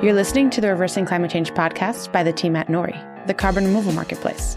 [0.00, 3.64] You're listening to the Reversing Climate Change podcast by the team at Nori, the carbon
[3.64, 4.56] removal marketplace.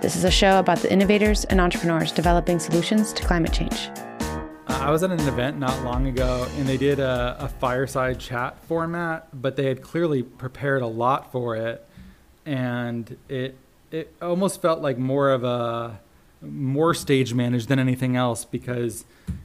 [0.00, 3.90] This is a show about the innovators and entrepreneurs developing solutions to climate change.
[4.66, 8.18] Uh, I was at an event not long ago and they did a, a, fireside
[8.18, 11.86] chat format, but they had clearly prepared a lot for it.
[12.46, 13.58] And it,
[13.90, 16.00] it almost felt like more of a
[16.40, 19.04] more stage managed than anything else because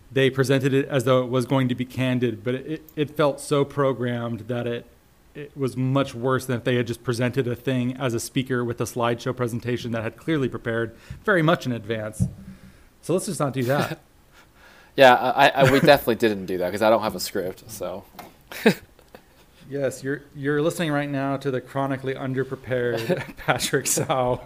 [0.09, 3.41] they presented it as though it was going to be candid, but it, it felt
[3.41, 4.85] so programmed that it
[5.35, 8.63] it was much worse than if they had just presented a thing as a speaker
[8.63, 12.23] with a slideshow presentation that had clearly prepared very much in advance.
[13.01, 13.99] So let's just not do that.
[14.95, 17.69] yeah, I, I, we definitely didn't do that because I don't have a script.
[17.69, 18.05] So.
[19.69, 24.41] yes, you're you're listening right now to the chronically underprepared Patrick Tsao,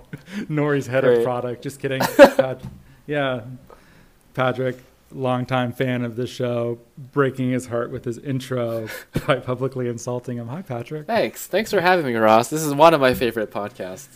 [0.49, 1.19] Nori's head Great.
[1.19, 1.63] of product.
[1.63, 2.01] Just kidding.
[2.01, 2.61] Pat,
[3.05, 3.41] yeah,
[4.33, 4.77] Patrick
[5.11, 8.87] longtime fan of the show, breaking his heart with his intro
[9.27, 10.47] by publicly insulting him.
[10.47, 11.07] Hi, Patrick.
[11.07, 11.47] Thanks.
[11.47, 12.49] Thanks for having me, Ross.
[12.49, 14.07] This is one of my favorite podcasts.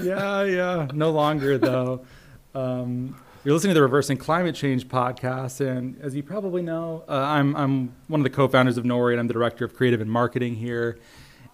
[0.00, 0.88] Yeah, yeah.
[0.92, 2.04] No longer, though.
[2.54, 7.12] Um, you're listening to the Reversing Climate Change podcast, and as you probably know, uh,
[7.12, 10.02] I'm, I'm one of the co founders of Nori, and I'm the director of creative
[10.02, 10.98] and marketing here.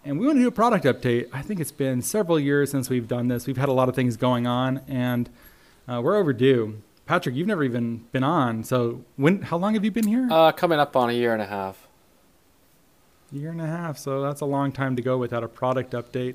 [0.04, 1.28] And we want to do a product update.
[1.32, 3.46] I think it's been several years since we've done this.
[3.46, 5.30] We've had a lot of things going on, and
[5.86, 6.82] uh, we're overdue.
[7.08, 8.62] Patrick, you've never even been on.
[8.64, 9.40] So when?
[9.40, 10.28] How long have you been here?
[10.30, 11.88] Uh, coming up on a year and a half.
[13.32, 13.96] Year and a half.
[13.96, 16.34] So that's a long time to go without a product update.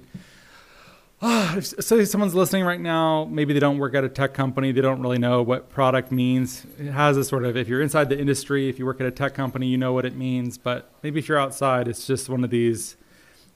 [1.21, 4.71] Uh, if, so someone's listening right now, maybe they don't work at a tech company,
[4.71, 6.65] they don't really know what product means.
[6.79, 9.11] It has a sort of, if you're inside the industry, if you work at a
[9.11, 10.57] tech company, you know what it means.
[10.57, 12.97] But maybe if you're outside, it's just one of these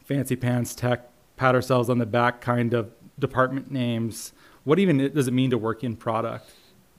[0.06, 4.34] fancy pants tech, pat ourselves on the back kind of department names.
[4.66, 6.52] What even does it mean to work in product?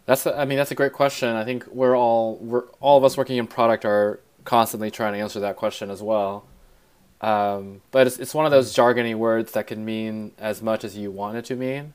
[0.09, 1.28] That's a, I mean that's a great question.
[1.37, 5.19] I think we're all we're all of us working in product are constantly trying to
[5.19, 6.47] answer that question as well.
[7.20, 10.97] Um, but it's it's one of those jargony words that can mean as much as
[10.97, 11.93] you want it to mean.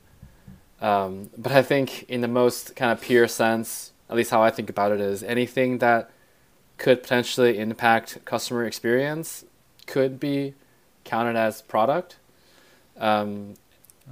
[0.79, 4.51] Um, but I think in the most kind of pure sense, at least how I
[4.51, 6.11] think about it is anything that
[6.77, 9.43] could potentially impact customer experience
[9.87, 10.53] could be
[11.03, 12.17] counted as product.
[12.95, 13.55] Um,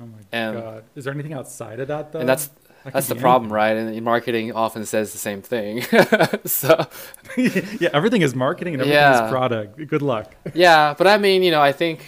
[0.02, 0.86] oh my god!
[0.96, 2.20] Is there anything outside of that though?
[2.22, 2.50] And that's
[2.84, 3.75] that's the problem, right?
[3.75, 5.81] And marketing often says the same thing.
[6.46, 6.88] so
[7.38, 9.25] yeah, everything is marketing and everything yeah.
[9.25, 9.88] is product.
[9.88, 10.34] Good luck.
[10.53, 12.06] yeah, but I mean, you know, I think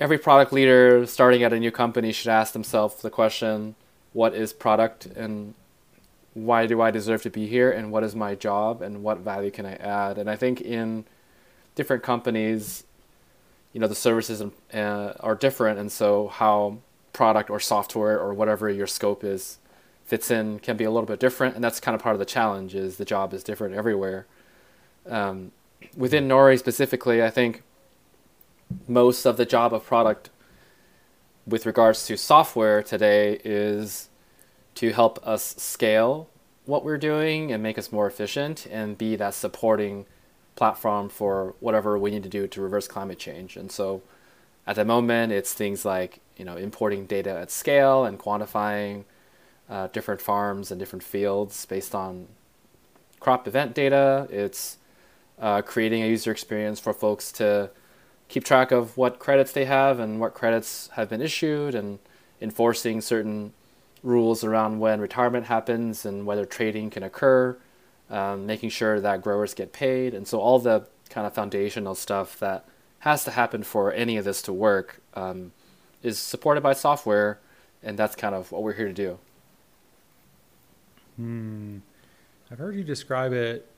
[0.00, 3.74] every product leader starting at a new company should ask themselves the question,
[4.12, 5.54] what is product and
[6.34, 9.50] why do I deserve to be here and what is my job and what value
[9.50, 10.18] can I add?
[10.18, 11.04] And I think in
[11.74, 12.84] different companies,
[13.72, 16.78] you know, the services uh, are different and so how
[17.12, 19.58] product or software or whatever your scope is
[20.06, 22.24] fits in can be a little bit different, and that's kind of part of the
[22.24, 22.74] challenge.
[22.74, 24.26] Is the job is different everywhere.
[25.08, 25.52] Um,
[25.96, 27.62] within Nori specifically, I think
[28.88, 30.30] most of the job of product
[31.46, 34.08] with regards to software today is
[34.74, 36.28] to help us scale
[36.64, 40.04] what we're doing and make us more efficient and be that supporting
[40.56, 43.56] platform for whatever we need to do to reverse climate change.
[43.56, 44.02] And so
[44.66, 49.04] at the moment it's things like, you know, importing data at scale and quantifying
[49.68, 52.28] uh, different farms and different fields based on
[53.20, 54.28] crop event data.
[54.30, 54.78] It's
[55.38, 57.70] uh, creating a user experience for folks to
[58.28, 61.98] keep track of what credits they have and what credits have been issued and
[62.40, 63.52] enforcing certain
[64.02, 67.56] rules around when retirement happens and whether trading can occur,
[68.10, 70.14] um, making sure that growers get paid.
[70.14, 72.64] And so all the kind of foundational stuff that
[73.00, 75.52] has to happen for any of this to work um,
[76.02, 77.38] is supported by software,
[77.82, 79.18] and that's kind of what we're here to do.
[81.16, 81.78] Hmm.
[82.50, 83.68] I've heard you describe it,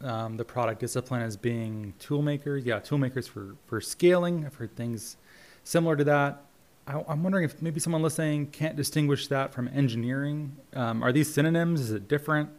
[0.00, 2.64] um, the product discipline, as being tool makers.
[2.64, 4.46] Yeah, tool makers for, for scaling.
[4.46, 5.16] I've heard things
[5.62, 6.42] similar to that.
[6.86, 10.56] I, am wondering if maybe someone listening can't distinguish that from engineering.
[10.74, 11.80] Um, are these synonyms?
[11.80, 12.50] Is it different?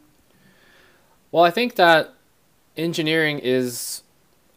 [1.32, 2.14] Well, I think that
[2.78, 4.04] engineering is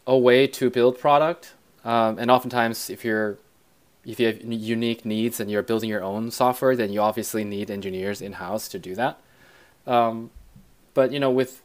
[0.07, 1.55] a way to build product,
[1.85, 3.39] um, and oftentimes, if you're
[4.05, 7.71] if you have unique needs and you're building your own software, then you obviously need
[7.71, 9.21] engineers in house to do that.
[9.89, 10.31] Um,
[10.95, 11.63] but you know, with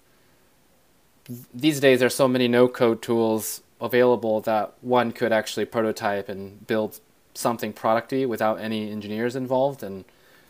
[1.53, 6.99] these days, there's so many no-code tools available that one could actually prototype and build
[7.33, 10.05] something producty without any engineers involved, and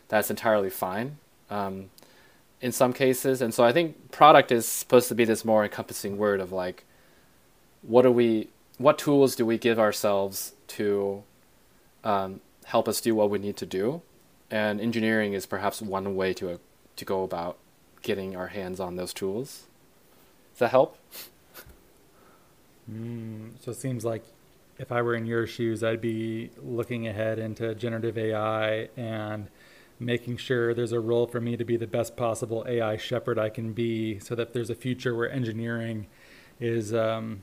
[0.08, 1.18] that's entirely fine
[1.50, 1.90] um,
[2.60, 3.42] in some cases.
[3.42, 6.84] And so I think product is supposed to be this more encompassing word of like,
[7.82, 8.48] what do we,
[8.78, 11.22] what tools do we give ourselves to
[12.04, 14.02] um, help us do what we need to do,
[14.50, 16.60] and engineering is perhaps one way to
[16.96, 17.56] to go about
[18.04, 19.66] getting our hands on those tools.
[20.52, 20.96] Does that help?
[22.88, 24.22] Mm, so it seems like
[24.78, 29.48] if I were in your shoes, I'd be looking ahead into generative AI and
[29.98, 33.48] making sure there's a role for me to be the best possible AI shepherd I
[33.48, 36.06] can be, so that there's a future where engineering
[36.60, 37.42] is um,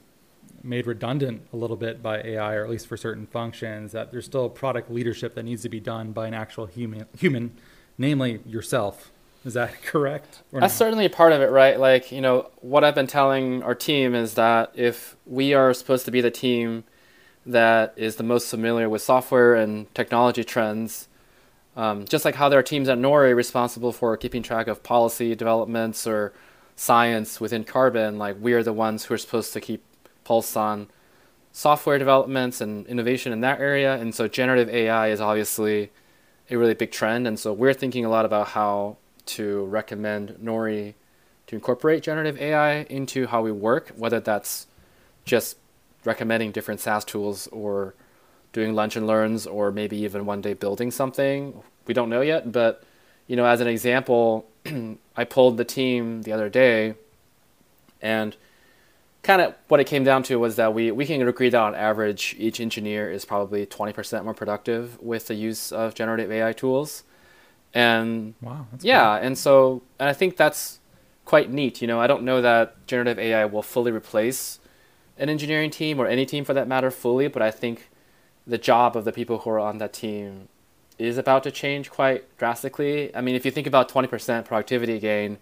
[0.62, 3.94] made redundant a little bit by AI, or at least for certain functions.
[3.94, 7.58] That there's still product leadership that needs to be done by an actual human, human,
[7.98, 9.12] namely yourself.
[9.44, 10.42] Is that correct?
[10.52, 11.80] That's certainly a part of it, right?
[11.80, 16.06] Like, you know, what I've been telling our team is that if we are supposed
[16.06, 16.84] to be the team
[17.46, 21.08] that is the most familiar with software and technology trends,
[21.76, 25.34] um, just like how there are teams at Nori responsible for keeping track of policy
[25.36, 26.34] developments or
[26.76, 29.84] science within Carbon, like we are the ones who are supposed to keep
[30.24, 30.88] pulse on
[31.52, 33.96] software developments and innovation in that area.
[33.96, 35.92] And so generative AI is obviously
[36.50, 37.28] a really big trend.
[37.28, 38.98] And so we're thinking a lot about how
[39.28, 40.94] to recommend Nori
[41.48, 44.68] to incorporate generative AI into how we work, whether that's
[45.26, 45.58] just
[46.06, 47.94] recommending different SaaS tools or
[48.54, 51.62] doing lunch and learns or maybe even one day building something.
[51.88, 52.84] We don't know yet, but
[53.28, 54.48] you know, as an example,
[55.18, 56.96] I pulled the team the other day
[58.02, 58.36] and
[59.24, 61.76] kind of what it came down to was that we, we can agree that on
[61.76, 67.04] average each engineer is probably 20% more productive with the use of generative AI tools.
[67.74, 69.28] And wow, yeah, cool.
[69.28, 70.80] and so and I think that's
[71.26, 71.82] quite neat.
[71.82, 74.60] You know, I don't know that generative AI will fully replace
[75.18, 77.90] an engineering team or any team for that matter fully, but I think
[78.46, 80.50] the job of the people who are on that team
[80.98, 83.16] is about to change quite drastically.
[83.16, 85.38] I mean, if you think about 20% productivity gain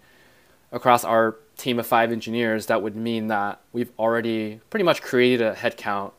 [0.72, 5.42] across our team of five engineers, that would mean that we've already pretty much created
[5.42, 6.12] a headcount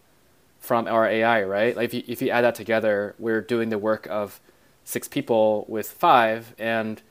[0.60, 1.76] from our AI, right?
[1.76, 4.40] Like if you, if you add that together, we're doing the work of
[4.92, 7.02] six people with five, and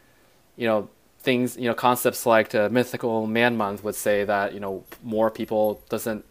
[0.57, 0.89] you know
[1.21, 5.31] things, you know concepts like the mythical man month would say that you know more
[5.31, 6.25] people doesn't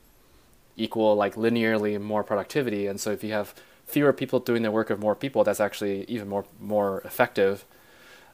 [0.77, 3.53] equal like linearly more productivity, and so if you have
[3.85, 7.65] fewer people doing the work of more people, that's actually even more more effective.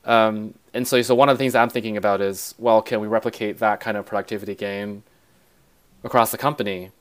[0.05, 3.07] Um, and so, so one of the things I'm thinking about is, well, can we
[3.07, 5.01] replicate that kind of productivity gain
[6.03, 6.91] across the company?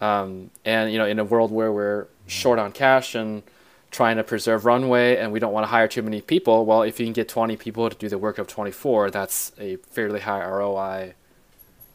[0.00, 3.42] Um, and you know, in a world where we're short on cash and
[3.90, 7.00] trying to preserve runway and we don't want to hire too many people, well, if
[7.00, 10.44] you can get 20 people to do the work of 24, that's a fairly high
[10.44, 11.14] ROI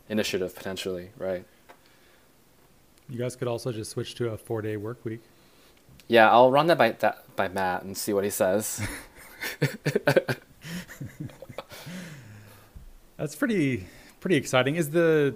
[0.09, 1.45] initiative potentially, right?
[3.09, 5.21] You guys could also just switch to a four day work week.
[6.07, 8.87] Yeah, I'll run that by that by Matt and see what he says.
[13.17, 13.87] That's pretty
[14.19, 14.75] pretty exciting.
[14.75, 15.35] Is the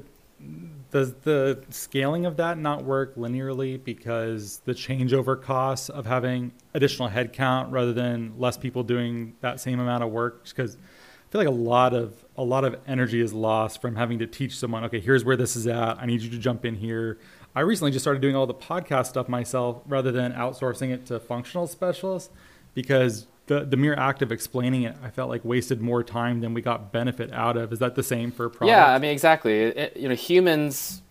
[0.91, 7.09] does the scaling of that not work linearly because the changeover costs of having additional
[7.09, 10.45] headcount rather than less people doing that same amount of work?
[10.45, 14.17] Because I feel like a lot of a lot of energy is lost from having
[14.19, 14.83] to teach someone.
[14.85, 15.99] Okay, here's where this is at.
[15.99, 17.19] I need you to jump in here.
[17.55, 21.19] I recently just started doing all the podcast stuff myself rather than outsourcing it to
[21.19, 22.31] functional specialists
[22.73, 26.53] because the, the mere act of explaining it, I felt like wasted more time than
[26.53, 27.73] we got benefit out of.
[27.73, 28.69] Is that the same for product?
[28.69, 29.61] Yeah, I mean exactly.
[29.61, 31.01] It, you know, humans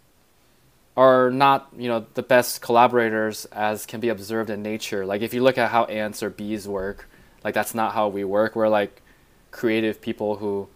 [0.97, 5.05] are not you know the best collaborators as can be observed in nature.
[5.05, 7.09] Like if you look at how ants or bees work,
[7.43, 8.55] like that's not how we work.
[8.55, 9.03] We're like
[9.51, 10.69] creative people who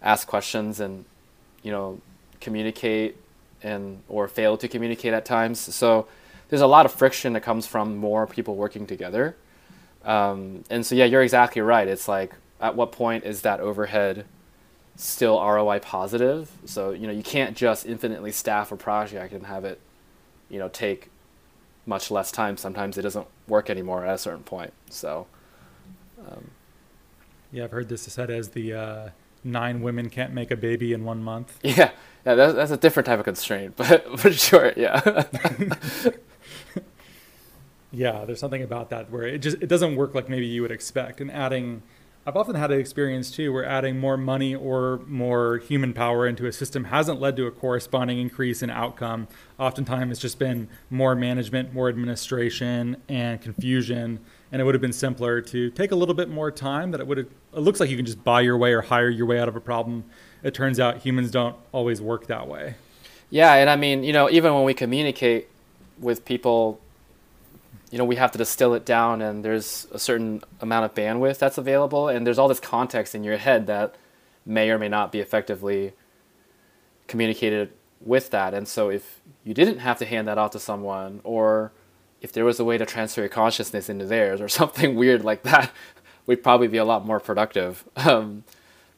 [0.00, 1.04] ask questions and
[1.62, 2.00] you know
[2.40, 3.18] communicate
[3.62, 5.60] and or fail to communicate at times.
[5.60, 6.08] So
[6.48, 9.36] there's a lot of friction that comes from more people working together.
[10.04, 11.86] Um, and so yeah, you're exactly right.
[11.86, 14.24] It's like at what point is that overhead
[14.96, 16.50] still ROI positive?
[16.64, 19.80] So you know you can't just infinitely staff a project and have it,
[20.48, 21.10] you know, take
[21.86, 22.56] much less time.
[22.56, 24.72] Sometimes it doesn't work anymore at a certain point.
[24.88, 25.26] So.
[26.28, 26.50] Um,
[27.52, 29.08] yeah, I've heard this said as the uh,
[29.42, 31.58] nine women can't make a baby in one month.
[31.64, 31.90] Yeah,
[32.26, 35.24] yeah, that's, that's a different type of constraint, but for sure, yeah.
[37.92, 40.70] yeah, there's something about that where it just it doesn't work like maybe you would
[40.70, 41.20] expect.
[41.20, 41.82] And adding,
[42.26, 46.46] I've often had an experience too where adding more money or more human power into
[46.46, 49.28] a system hasn't led to a corresponding increase in outcome.
[49.58, 54.20] Oftentimes, it's just been more management, more administration, and confusion.
[54.52, 56.90] And it would have been simpler to take a little bit more time.
[56.90, 57.28] That it would have.
[57.54, 59.56] It looks like you can just buy your way or hire your way out of
[59.56, 60.04] a problem
[60.42, 62.74] it turns out humans don't always work that way.
[63.30, 65.48] Yeah, and I mean, you know, even when we communicate
[65.98, 66.80] with people,
[67.90, 71.38] you know, we have to distill it down, and there's a certain amount of bandwidth
[71.38, 73.96] that's available, and there's all this context in your head that
[74.46, 75.92] may or may not be effectively
[77.08, 78.54] communicated with that.
[78.54, 81.72] And so, if you didn't have to hand that off to someone, or
[82.20, 85.42] if there was a way to transfer your consciousness into theirs, or something weird like
[85.42, 85.72] that,
[86.26, 87.84] we'd probably be a lot more productive.
[87.96, 88.44] Um,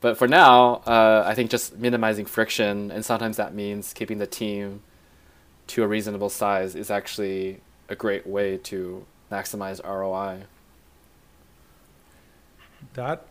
[0.01, 4.27] but for now, uh, I think just minimizing friction, and sometimes that means keeping the
[4.27, 4.83] team
[5.69, 10.45] to a reasonable size is actually a great way to maximize ROI.
[12.95, 13.27] That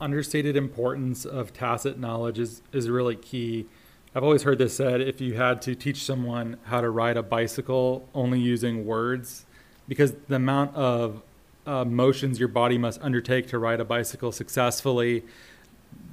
[0.00, 3.66] understated importance of tacit knowledge is, is really key.
[4.14, 7.22] I've always heard this said if you had to teach someone how to ride a
[7.22, 9.44] bicycle only using words,
[9.86, 11.22] because the amount of
[11.66, 15.22] uh, motions your body must undertake to ride a bicycle successfully,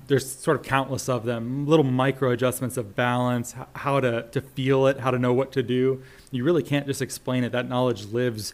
[0.07, 4.87] there's sort of countless of them, little micro adjustments of balance, how to, to feel
[4.87, 6.01] it, how to know what to do.
[6.31, 7.51] You really can't just explain it.
[7.51, 8.53] That knowledge lives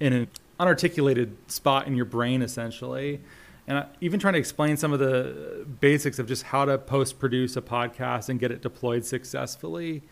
[0.00, 0.28] in an
[0.58, 3.20] unarticulated spot in your brain, essentially
[3.66, 7.56] and even trying to explain some of the basics of just how to post produce
[7.56, 10.02] a podcast and get it deployed successfully.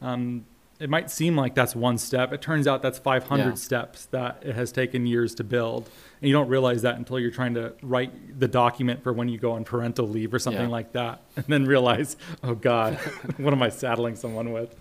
[0.00, 0.46] Um,
[0.82, 2.32] it might seem like that's one step.
[2.32, 3.54] It turns out that's 500 yeah.
[3.54, 5.88] steps that it has taken years to build.
[6.20, 9.38] And you don't realize that until you're trying to write the document for when you
[9.38, 10.68] go on parental leave or something yeah.
[10.68, 11.22] like that.
[11.36, 12.94] And then realize, oh God,
[13.36, 14.74] what am I saddling someone with?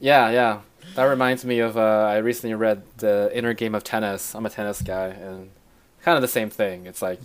[0.00, 0.60] Yeah, yeah.
[0.94, 4.34] That reminds me of uh, I recently read The Inner Game of Tennis.
[4.34, 5.50] I'm a tennis guy, and
[6.02, 6.86] kind of the same thing.
[6.86, 7.20] It's like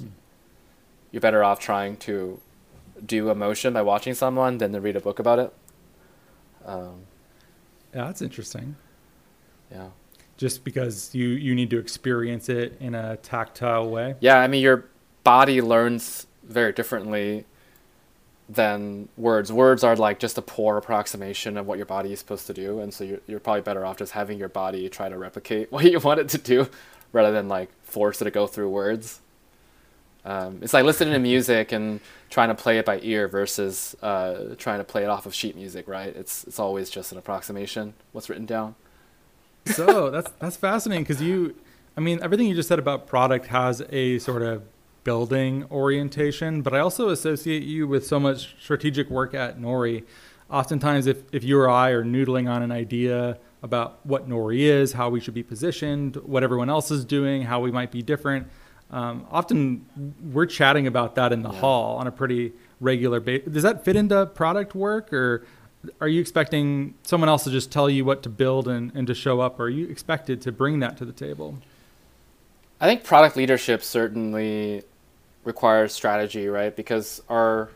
[1.11, 2.39] you're better off trying to
[3.05, 5.53] do emotion by watching someone than to read a book about it.
[6.65, 7.05] Um,
[7.93, 8.75] yeah, that's interesting.
[9.71, 9.89] Yeah.
[10.37, 14.15] Just because you you need to experience it in a tactile way.
[14.19, 14.85] Yeah, I mean your
[15.23, 17.45] body learns very differently
[18.47, 19.51] than words.
[19.51, 22.79] Words are like just a poor approximation of what your body is supposed to do,
[22.79, 25.85] and so you're you're probably better off just having your body try to replicate what
[25.85, 26.69] you want it to do,
[27.11, 29.21] rather than like force it to go through words.
[30.25, 31.99] Um, it's like listening to music and
[32.29, 35.55] trying to play it by ear versus uh, trying to play it off of sheet
[35.55, 36.13] music, right?
[36.15, 37.93] It's it's always just an approximation.
[38.11, 38.75] What's written down.
[39.65, 41.55] So that's that's fascinating because you,
[41.95, 44.63] I mean, everything you just said about product has a sort of
[45.03, 50.03] building orientation, but I also associate you with so much strategic work at Nori.
[50.51, 54.93] Oftentimes, if if you or I are noodling on an idea about what Nori is,
[54.93, 58.47] how we should be positioned, what everyone else is doing, how we might be different
[58.91, 61.59] um, often we're chatting about that in the yeah.
[61.59, 63.53] hall on a pretty regular basis.
[63.53, 65.45] Does that fit into product work or
[66.01, 69.13] are you expecting someone else to just tell you what to build and, and to
[69.13, 69.59] show up?
[69.59, 71.57] Or are you expected to bring that to the table?
[72.81, 74.83] I think product leadership certainly
[75.43, 76.75] requires strategy, right?
[76.75, 77.69] Because our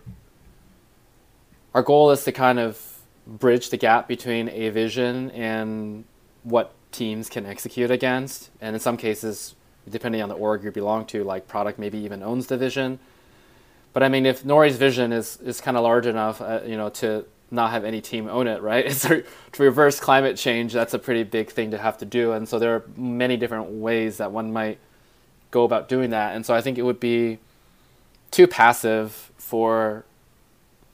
[1.73, 6.03] our goal is to kind of bridge the gap between a vision and
[6.43, 8.51] what teams can execute against.
[8.61, 9.55] And in some cases,
[9.89, 12.99] depending on the org you belong to, like product maybe even owns the vision.
[13.93, 16.89] But I mean, if Nori's vision is, is kind of large enough, uh, you know,
[16.89, 18.85] to not have any team own it, right?
[18.91, 19.23] It's to
[19.59, 20.73] reverse climate change.
[20.73, 23.69] That's a pretty big thing to have to do, and so there are many different
[23.69, 24.79] ways that one might
[25.51, 26.35] go about doing that.
[26.35, 27.37] And so I think it would be
[28.31, 30.03] too passive for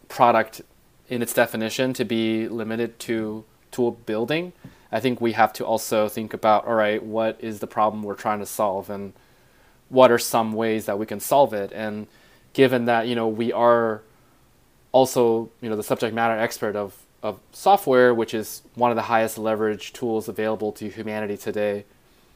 [0.10, 0.62] product
[1.08, 4.52] in its definition to be limited to tool building.
[4.92, 8.16] I think we have to also think about all right, what is the problem we're
[8.16, 9.14] trying to solve, and
[9.90, 11.72] what are some ways that we can solve it.
[11.74, 12.08] And
[12.54, 14.02] given that you know we are
[14.92, 19.04] also you know the subject matter expert of of software, which is one of the
[19.04, 21.86] highest leverage tools available to humanity today,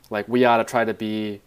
[0.10, 1.42] like we ought to try to be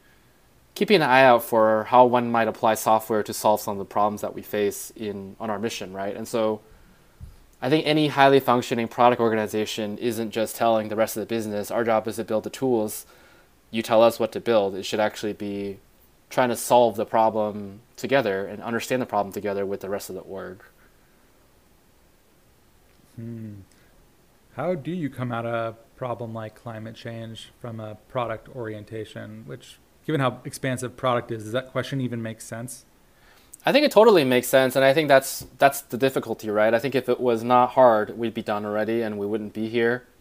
[0.74, 3.84] keeping an eye out for how one might apply software to solve some of the
[3.84, 6.14] problems that we face in on our mission, right?
[6.14, 6.60] And so
[7.60, 11.70] I think any highly functioning product organization isn't just telling the rest of the business,
[11.70, 13.06] our job is to build the tools.
[13.70, 14.74] You tell us what to build.
[14.74, 15.78] It should actually be
[16.28, 20.16] trying to solve the problem together and understand the problem together with the rest of
[20.16, 20.62] the org.
[23.16, 23.54] Hmm.
[24.54, 29.44] How do you come at a problem like climate change from a product orientation?
[29.46, 32.84] Which, given how expansive product is, does that question even make sense?
[33.66, 36.72] I think it totally makes sense, and I think that's that's the difficulty, right?
[36.72, 39.68] I think if it was not hard, we'd be done already, and we wouldn't be
[39.68, 40.06] here.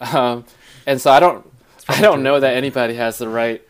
[0.00, 0.44] Um,
[0.86, 1.46] and so I don't
[1.88, 3.62] I don't know that anybody has the right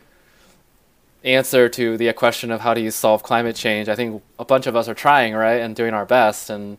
[1.23, 3.89] answer to the question of how do you solve climate change.
[3.89, 6.77] I think a bunch of us are trying, right, and doing our best, and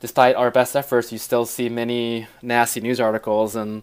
[0.00, 3.82] despite our best efforts, you still see many nasty news articles and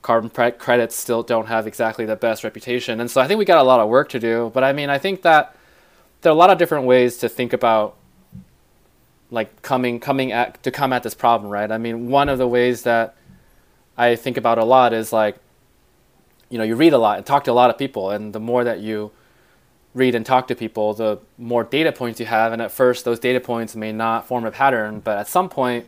[0.00, 3.00] carbon pre- credits still don't have exactly the best reputation.
[3.00, 4.50] And so I think we got a lot of work to do.
[4.54, 5.54] But I mean, I think that
[6.24, 7.96] there are a lot of different ways to think about
[9.30, 11.70] like coming coming at to come at this problem, right?
[11.70, 13.14] I mean, one of the ways that
[13.96, 15.36] I think about a lot is like
[16.48, 18.40] you know, you read a lot and talk to a lot of people and the
[18.40, 19.10] more that you
[19.92, 23.18] read and talk to people, the more data points you have and at first those
[23.18, 25.86] data points may not form a pattern, but at some point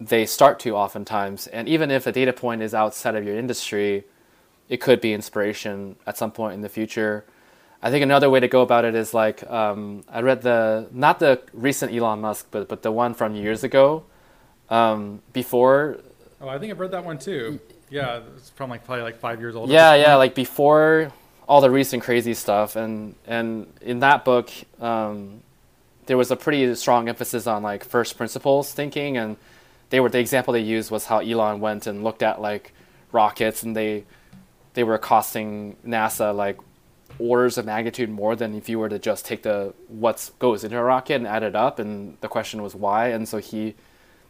[0.00, 1.46] they start to oftentimes.
[1.46, 4.04] And even if a data point is outside of your industry,
[4.68, 7.24] it could be inspiration at some point in the future.
[7.84, 11.18] I think another way to go about it is like um, I read the not
[11.18, 14.04] the recent Elon Musk, but but the one from years ago,
[14.70, 15.98] um, before
[16.40, 17.60] Oh, I think I've read that one too.
[17.90, 19.70] Yeah, it's from like probably like five years old.
[19.70, 21.12] Yeah, yeah, like before
[21.48, 24.50] all the recent crazy stuff, and and in that book,
[24.80, 25.42] um,
[26.06, 29.36] there was a pretty strong emphasis on like first principles thinking, and
[29.90, 32.72] they were the example they used was how Elon went and looked at like
[33.12, 34.04] rockets, and they
[34.74, 36.58] they were costing NASA like
[37.18, 40.76] orders of magnitude more than if you were to just take the what goes into
[40.78, 43.74] a rocket and add it up, and the question was why, and so he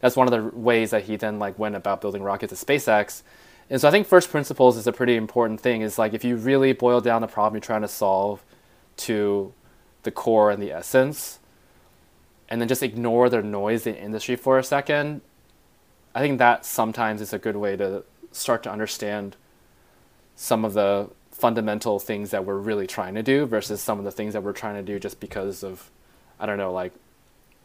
[0.00, 3.22] that's one of the ways that he then like went about building rockets at SpaceX.
[3.70, 5.80] And so I think first principles is a pretty important thing.
[5.80, 8.44] Is like if you really boil down the problem you're trying to solve
[8.98, 9.52] to
[10.02, 11.38] the core and the essence,
[12.48, 15.22] and then just ignore the noise in the industry for a second,
[16.14, 19.36] I think that sometimes is a good way to start to understand
[20.36, 24.12] some of the fundamental things that we're really trying to do versus some of the
[24.12, 25.90] things that we're trying to do just because of,
[26.38, 26.92] I don't know, like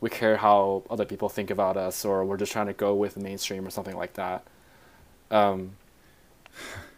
[0.01, 3.13] we care how other people think about us or we're just trying to go with
[3.13, 4.43] the mainstream or something like that.
[5.29, 5.75] Um,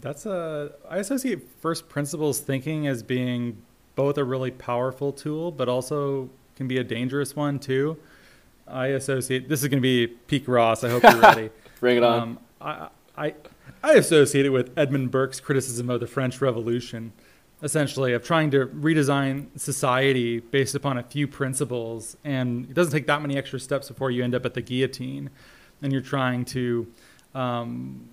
[0.00, 0.72] That's a.
[0.88, 3.60] I associate first principles thinking as being
[3.96, 7.96] both a really powerful tool, but also can be a dangerous one too.
[8.68, 9.48] I associate.
[9.48, 10.84] This is going to be peak Ross.
[10.84, 11.50] I hope you're ready.
[11.80, 12.20] Bring it on.
[12.20, 13.34] Um, I, I
[13.82, 17.12] I associate it with Edmund Burke's criticism of the French Revolution,
[17.62, 23.06] essentially of trying to redesign society based upon a few principles, and it doesn't take
[23.06, 25.30] that many extra steps before you end up at the guillotine,
[25.82, 26.86] and you're trying to.
[27.34, 28.08] Um,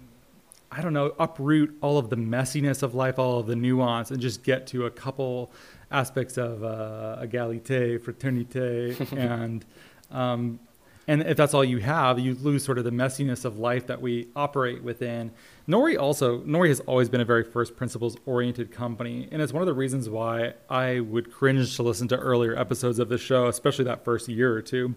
[0.69, 4.19] I don't know, uproot all of the messiness of life, all of the nuance, and
[4.19, 5.49] just get to a couple
[5.91, 9.65] aspects of uh, égalité, fraternité, and
[10.11, 10.59] um,
[11.07, 14.01] and if that's all you have, you lose sort of the messiness of life that
[14.01, 15.31] we operate within.
[15.67, 19.29] Nori also, Nori has always been a very first principles oriented company.
[19.31, 22.99] And it's one of the reasons why I would cringe to listen to earlier episodes
[22.99, 24.95] of the show, especially that first year or two,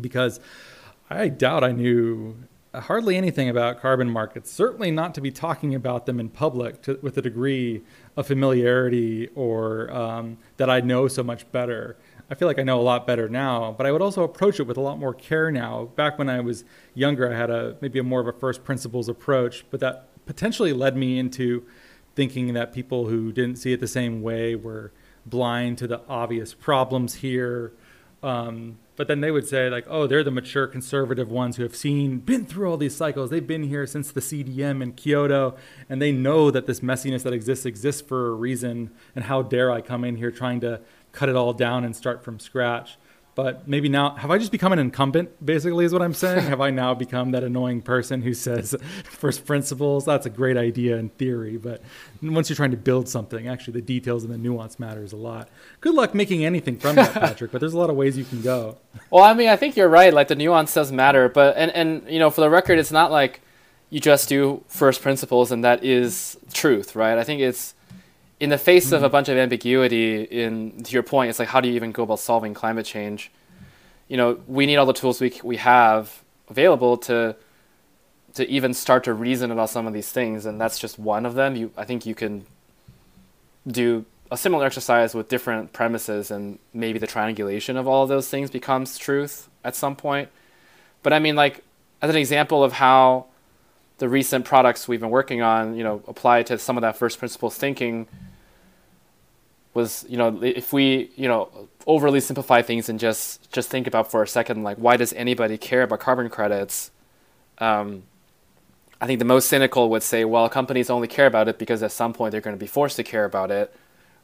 [0.00, 0.40] because
[1.08, 2.36] I doubt I knew
[2.74, 6.98] hardly anything about carbon markets, certainly not to be talking about them in public to,
[7.00, 7.82] with a degree
[8.16, 11.96] of familiarity or um, that I know so much better.
[12.30, 14.64] I feel like I know a lot better now, but I would also approach it
[14.64, 15.86] with a lot more care now.
[15.96, 16.64] Back when I was
[16.94, 20.74] younger, I had a maybe a more of a first principles approach, but that potentially
[20.74, 21.64] led me into
[22.14, 24.92] thinking that people who didn't see it the same way were
[25.24, 27.72] blind to the obvious problems here.
[28.22, 31.76] Um, but then they would say like, oh, they're the mature conservative ones who have
[31.76, 33.30] seen, been through all these cycles.
[33.30, 35.56] They've been here since the CDM in Kyoto,
[35.88, 38.90] and they know that this messiness that exists exists for a reason.
[39.14, 40.80] And how dare I come in here trying to
[41.12, 42.98] cut it all down and start from scratch.
[43.38, 46.46] But maybe now, have I just become an incumbent, basically, is what I'm saying?
[46.48, 50.04] have I now become that annoying person who says first principles?
[50.04, 51.80] That's a great idea in theory, but
[52.20, 55.48] once you're trying to build something, actually the details and the nuance matters a lot.
[55.80, 58.42] Good luck making anything from that, Patrick, but there's a lot of ways you can
[58.42, 58.78] go.
[59.08, 60.12] Well, I mean, I think you're right.
[60.12, 63.12] Like the nuance does matter, but, and, and, you know, for the record, it's not
[63.12, 63.40] like
[63.88, 67.16] you just do first principles and that is truth, right?
[67.16, 67.74] I think it's,
[68.40, 68.94] in the face mm-hmm.
[68.94, 69.12] of a mm-hmm.
[69.12, 72.20] bunch of ambiguity in to your point it's like how do you even go about
[72.20, 73.30] solving climate change
[74.08, 77.34] you know we need all the tools we we have available to
[78.34, 81.34] to even start to reason about some of these things and that's just one of
[81.34, 82.44] them you i think you can
[83.66, 88.28] do a similar exercise with different premises and maybe the triangulation of all of those
[88.28, 90.28] things becomes truth at some point
[91.02, 91.64] but i mean like
[92.00, 93.26] as an example of how
[93.98, 97.18] the recent products we've been working on you know apply to some of that first
[97.18, 98.06] principles thinking
[99.74, 104.10] was you know if we you know overly simplify things and just just think about
[104.10, 106.90] for a second like why does anybody care about carbon credits?
[107.58, 108.04] Um,
[109.00, 111.92] i think the most cynical would say well companies only care about it because at
[111.92, 113.74] some point they're going to be forced to care about it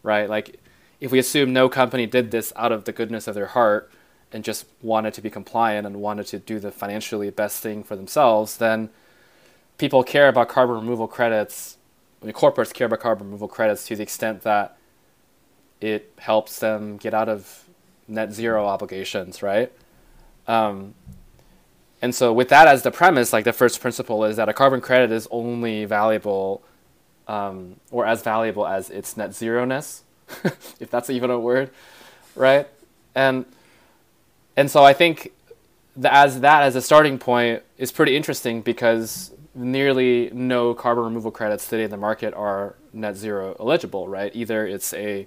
[0.04, 0.28] right?
[0.28, 0.60] Like
[1.00, 3.90] if we assume no company did this out of the goodness of their heart
[4.30, 7.96] and just wanted to be compliant and wanted to do the financially best thing for
[7.96, 8.90] themselves then
[9.78, 11.78] people care about carbon removal credits
[12.24, 14.78] I mean, corporates care about carbon removal credits to the extent that
[15.82, 17.64] it helps them get out of
[18.08, 19.70] net zero obligations, right?
[20.48, 20.94] Um,
[22.00, 24.80] and so, with that as the premise, like the first principle is that a carbon
[24.80, 26.62] credit is only valuable
[27.28, 30.02] um, or as valuable as its net zero ness,
[30.80, 31.70] if that's even a word,
[32.34, 32.66] right?
[33.14, 33.44] And
[34.56, 35.30] and so I think
[35.94, 41.30] the, as that as a starting point is pretty interesting because nearly no carbon removal
[41.30, 44.34] credits today in the market are net zero eligible, right?
[44.34, 45.26] Either it's a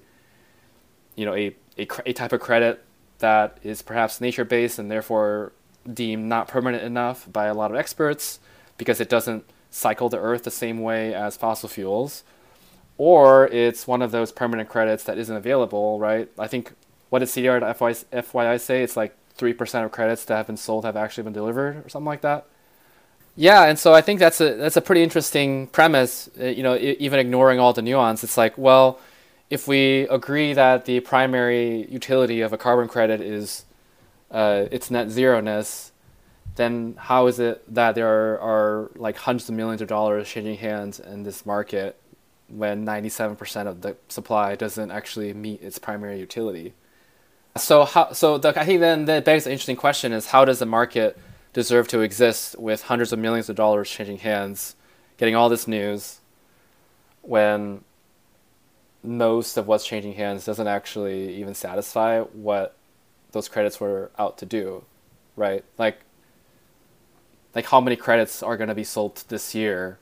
[1.16, 2.84] you know a, a, a type of credit
[3.20, 5.54] that is perhaps nature based and therefore
[5.92, 8.40] deemed not permanent enough by a lot of experts
[8.78, 12.24] because it doesn't cycle the earth the same way as fossil fuels
[12.98, 16.74] or it's one of those permanent credits that isn't available right i think
[17.10, 17.62] what did cdr
[18.12, 21.34] FYI say it's like three percent of credits that have been sold have actually been
[21.34, 22.48] delivered or something like that.
[23.40, 26.28] Yeah, and so I think that's a that's a pretty interesting premise.
[26.40, 29.00] Uh, you know, even ignoring all the nuance, it's like, well,
[29.52, 33.66] if we agree that the primary utility of a carbon credit is
[34.32, 35.92] uh, its net zero ness,
[36.56, 40.58] then how is it that there are, are like hundreds of millions of dollars changing
[40.58, 41.96] hands in this market
[42.50, 46.74] when 97% of the supply doesn't actually meet its primary utility?
[47.56, 50.58] So how so the, I think then the begs the interesting question is how does
[50.58, 51.20] the market
[51.58, 54.76] deserve to exist with hundreds of millions of dollars changing hands,
[55.18, 56.20] getting all this news,
[57.24, 57.84] when
[59.02, 62.76] most of what's changing hands doesn't actually even satisfy what
[63.32, 64.84] those credits were out to do,
[65.36, 65.66] right?
[65.80, 66.02] Like,
[67.56, 69.98] like how many credits are going to be sold this year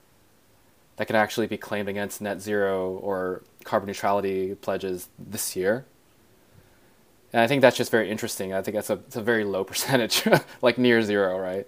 [0.97, 5.85] that can actually be claimed against net zero or carbon neutrality pledges this year?
[7.35, 8.53] And I think that's just very interesting.
[8.53, 10.23] I think that's a, it's a very low percentage,
[10.61, 11.67] like near zero, right?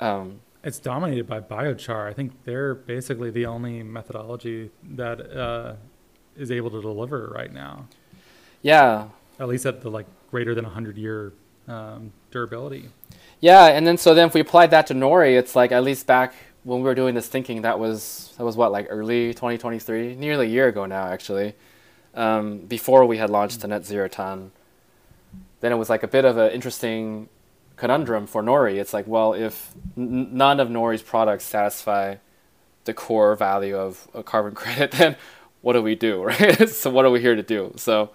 [0.00, 2.08] Um, it's dominated by biochar.
[2.08, 5.74] I think they're basically the only methodology that uh,
[6.38, 7.86] is able to deliver right now.
[8.62, 9.08] Yeah.
[9.38, 11.34] At least at the like greater than 100 year
[11.68, 12.88] um, durability.
[13.40, 16.06] Yeah, and then so then if we applied that to nori, it's like at least
[16.06, 16.32] back
[16.64, 20.46] when we were doing this thinking, that was that was what like early 2023, nearly
[20.46, 21.54] a year ago now actually,
[22.14, 24.50] um, before we had launched the net zero ton.
[25.60, 27.28] Then it was like a bit of an interesting
[27.76, 28.76] conundrum for nori.
[28.76, 32.16] It's like, well, if n- none of nori's products satisfy
[32.84, 35.16] the core value of a carbon credit, then
[35.62, 36.68] what do we do, right?
[36.68, 37.72] so what are we here to do?
[37.76, 38.10] So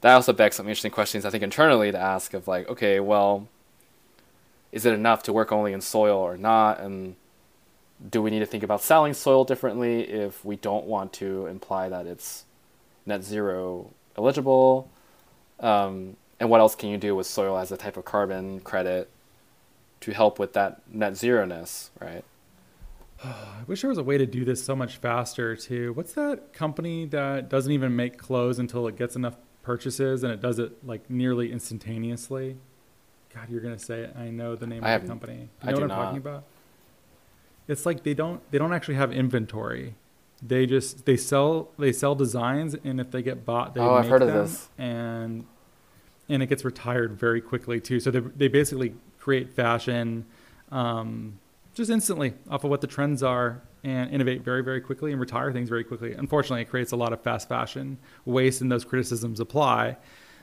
[0.00, 3.48] that also begs some interesting questions, I think, internally to ask of like, okay, well,
[4.72, 6.80] is it enough to work only in soil or not?
[6.80, 7.16] And
[8.08, 11.88] do we need to think about selling soil differently if we don't want to imply
[11.88, 12.44] that it's
[13.04, 14.88] net zero eligible?
[15.58, 19.08] Um, and what else can you do with soil as a type of carbon credit
[20.00, 22.24] to help with that net zero ness, right?
[23.24, 25.92] I wish there was a way to do this so much faster too.
[25.92, 30.40] What's that company that doesn't even make clothes until it gets enough purchases and it
[30.40, 32.56] does it like nearly instantaneously?
[33.34, 34.16] God, you're gonna say it.
[34.18, 35.50] I know the name I of the company.
[35.62, 35.96] You I know what I'm not.
[36.04, 36.44] talking about?
[37.68, 39.94] It's like they don't they don't actually have inventory.
[40.42, 44.04] They just they sell they sell designs and if they get bought they Oh, I've
[44.04, 44.70] make heard of this.
[44.78, 45.44] and
[46.30, 48.00] and it gets retired very quickly too.
[48.00, 50.24] So they they basically create fashion
[50.70, 51.38] um,
[51.74, 55.52] just instantly off of what the trends are and innovate very very quickly and retire
[55.52, 56.12] things very quickly.
[56.12, 59.96] Unfortunately, it creates a lot of fast fashion waste and those criticisms apply.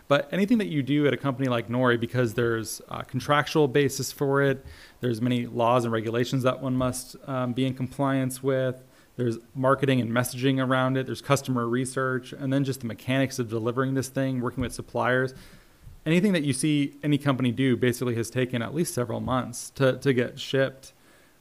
[0.08, 4.10] But anything that you do at a company like Nori, because there's a contractual basis
[4.12, 4.66] for it,
[5.02, 8.82] there's many laws and regulations that one must um, be in compliance with.
[9.18, 11.08] There's marketing and messaging around it.
[11.08, 15.34] There's customer research, and then just the mechanics of delivering this thing, working with suppliers.
[16.06, 19.98] Anything that you see any company do basically has taken at least several months to,
[19.98, 20.94] to get shipped.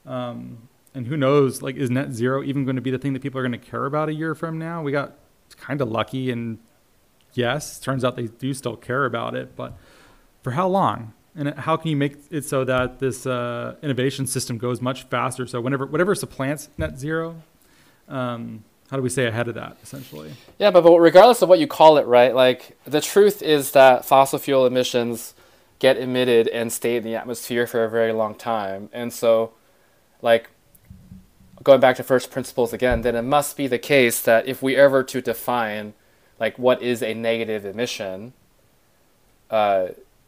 [0.05, 3.21] Um, and who knows, like, is net zero even going to be the thing that
[3.21, 4.81] people are going to care about a year from now?
[4.81, 5.15] We got
[5.55, 6.59] kind of lucky and
[7.33, 9.77] yes, turns out they do still care about it, but
[10.41, 11.13] for how long?
[11.35, 15.45] And how can you make it so that this uh, innovation system goes much faster?
[15.45, 17.43] So whenever whatever supplants net zero,
[18.07, 20.31] um, how do we stay ahead of that essentially?
[20.59, 22.33] Yeah, but, but regardless of what you call it, right?
[22.33, 25.33] Like the truth is that fossil fuel emissions
[25.79, 28.89] get emitted and stay in the atmosphere for a very long time.
[28.93, 29.53] And so
[30.21, 30.49] like
[31.63, 34.75] going back to first principles again, then it must be the case that if we
[34.75, 35.93] ever to define
[36.39, 38.33] like what is a negative emission,
[39.49, 39.87] uh,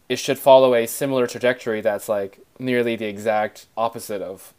[0.09, 4.53] it should follow a similar trajectory that's like nearly the exact opposite of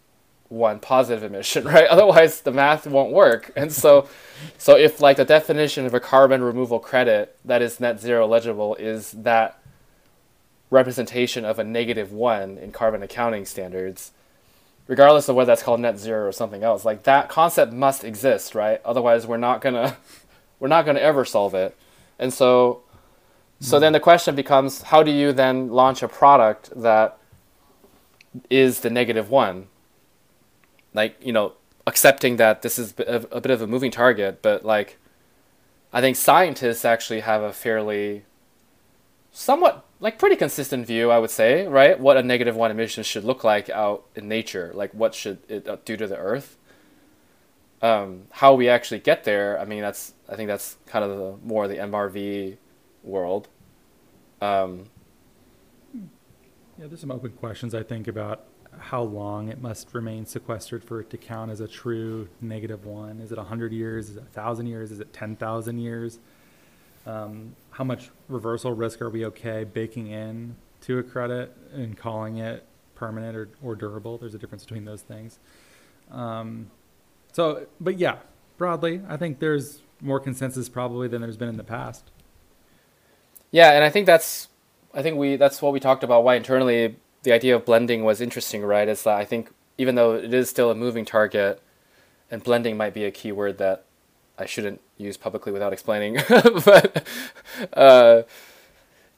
[0.51, 1.87] one positive emission, right?
[1.87, 3.51] Otherwise, the math won't work.
[3.57, 4.09] And so,
[4.59, 8.75] so if like the definition of a carbon removal credit that is net zero eligible
[8.75, 9.57] is that
[10.69, 14.13] representation of a negative one in carbon accounting standards,
[14.87, 18.55] regardless of whether that's called net zero or something else, like that concept must exist,
[18.55, 18.81] right?
[18.85, 19.97] Otherwise, we're not gonna
[20.61, 21.77] we're not gonna ever solve it.
[22.19, 22.83] And so,
[23.61, 23.95] so then hmm.
[23.95, 27.19] the question becomes, how do you then launch a product that
[28.51, 29.69] is the negative one?
[30.93, 31.55] Like you know,
[31.87, 34.99] accepting that this is a, bit of a moving target, but like,
[35.93, 38.25] I think scientists actually have a fairly,
[39.33, 41.99] somewhat like pretty consistent view, I would say, right?
[41.99, 45.69] What a negative one emission should look like out in nature, like what should it
[45.69, 46.57] uh, do to the Earth.
[47.83, 51.47] Um, how we actually get there, I mean, that's I think that's kind of the
[51.47, 52.57] more the MRV
[53.03, 53.49] world.
[54.41, 54.87] Um,
[56.79, 58.45] Yeah, there's some open questions I think about
[58.79, 63.21] how long it must remain sequestered for it to count as a true negative one.
[63.21, 64.11] Is it 100 years?
[64.11, 64.91] Is it 1,000 years?
[64.91, 66.19] Is it 10,000 years?
[67.07, 72.39] Um, how much reversal risk are we okay baking in to a credit and calling
[72.39, 72.65] it
[73.01, 74.19] permanent or, or durable.
[74.19, 75.39] There's a difference between those things.
[76.11, 76.71] Um,
[77.33, 78.19] so, but yeah,
[78.59, 82.11] broadly, I think there's more consensus probably than there's been in the past.
[83.51, 84.49] Yeah, and I think that's
[84.93, 88.21] I think we that's what we talked about why internally the idea of blending was
[88.21, 88.89] interesting, right?
[88.89, 91.63] Is that I think even though it is still a moving target
[92.31, 93.85] and blending might be a key word that
[94.39, 96.15] I shouldn't use publicly without explaining.
[96.65, 97.07] but
[97.73, 98.23] uh,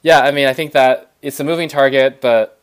[0.01, 2.59] yeah, I mean, I think that it's a moving target, but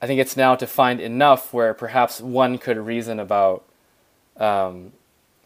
[0.00, 3.64] I think it's now defined enough where perhaps one could reason about
[4.36, 4.92] um,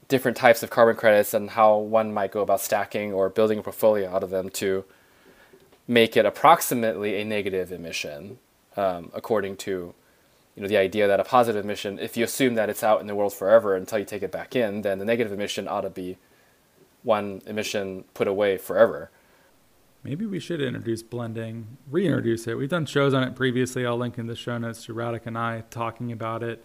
[0.09, 3.63] different types of carbon credits and how one might go about stacking or building a
[3.63, 4.85] portfolio out of them to
[5.87, 8.39] make it approximately a negative emission,
[8.79, 9.93] um, according to
[10.55, 13.07] you know the idea that a positive emission, if you assume that it's out in
[13.07, 15.91] the world forever until you take it back in, then the negative emission ought to
[15.91, 16.17] be
[17.03, 19.11] one emission put away forever.
[20.05, 22.55] Maybe we should introduce blending, reintroduce it.
[22.57, 23.85] We've done shows on it previously.
[23.85, 26.65] I'll link in the show notes to Radek and I talking about it.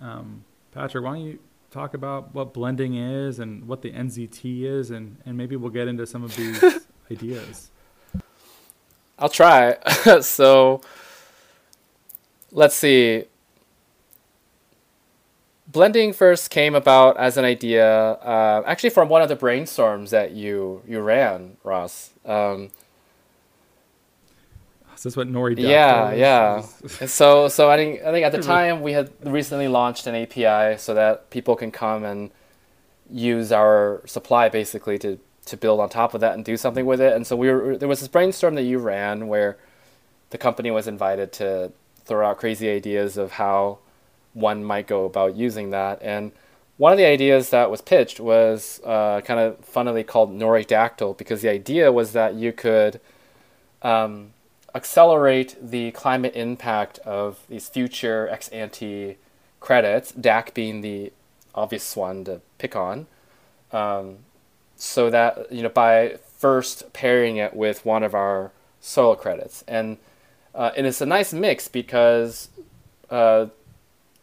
[0.00, 1.38] Um, Patrick, why don't you
[1.70, 5.88] talk about what blending is and what the NZT is, and, and maybe we'll get
[5.88, 6.62] into some of these
[7.10, 7.70] ideas.
[9.18, 9.78] I'll try.
[10.20, 10.80] so
[12.56, 13.24] let's see.
[15.68, 20.32] Blending first came about as an idea, uh, actually from one of the brainstorms that
[20.32, 22.10] you you ran, Ross.
[22.24, 22.70] Um,
[24.96, 25.54] is this what Nori?
[25.54, 25.66] Did.
[25.66, 26.66] Yeah, yeah.
[27.00, 30.14] and so, so I think I think at the time we had recently launched an
[30.14, 32.30] API so that people can come and
[33.10, 37.00] use our supply basically to to build on top of that and do something with
[37.00, 37.12] it.
[37.12, 39.58] And so we were there was this brainstorm that you ran where
[40.30, 41.72] the company was invited to
[42.06, 43.78] throw out crazy ideas of how
[44.32, 45.98] one might go about using that.
[46.02, 46.32] And
[46.76, 51.42] one of the ideas that was pitched was uh, kind of funnily called Noridactyl because
[51.42, 53.00] the idea was that you could
[53.82, 54.32] um,
[54.74, 59.16] accelerate the climate impact of these future ex ante
[59.58, 61.12] credits, DAC being the
[61.54, 63.06] obvious one to pick on,
[63.72, 64.18] um,
[64.76, 69.96] so that you know by first pairing it with one of our soil credits and
[70.56, 72.48] uh, and it's a nice mix because
[73.10, 73.46] uh,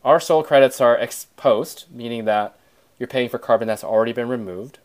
[0.04, 2.58] our soil credits are ex post, meaning that
[2.98, 4.80] you're paying for carbon that's already been removed.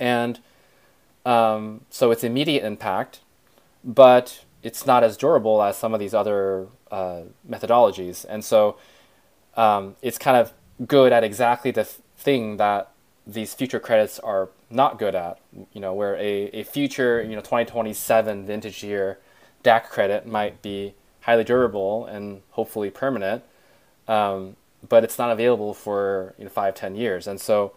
[0.00, 0.40] And
[1.26, 3.20] um, so it's immediate impact,
[3.84, 8.24] but it's not as durable as some of these other uh, methodologies.
[8.26, 8.76] And so
[9.56, 10.54] um, it's kind of
[10.88, 12.90] good at exactly the th- thing that
[13.26, 15.38] these future credits are not good at.
[15.74, 19.18] You know, where a, a future, you know, 2027 vintage year
[19.64, 23.42] DAC credit might be highly durable and hopefully permanent,
[24.06, 24.56] um,
[24.88, 27.26] but it's not available for you know, five, ten years.
[27.26, 27.72] And so,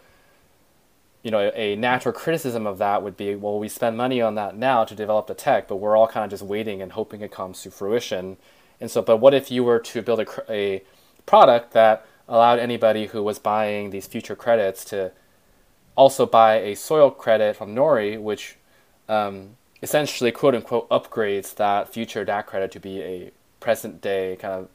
[1.23, 4.36] you know, a, a natural criticism of that would be, well, we spend money on
[4.36, 7.21] that now to develop the tech, but we're all kind of just waiting and hoping
[7.21, 8.38] it comes to fruition.
[8.82, 10.84] And so, but what if you were to build a, a
[11.26, 15.12] product that allowed anybody who was buying these future credits to
[15.95, 18.58] also buy a soil credit from Nori, which
[19.08, 24.53] um, essentially quote unquote upgrades that future DAC credit to be a present day kind
[24.53, 24.69] of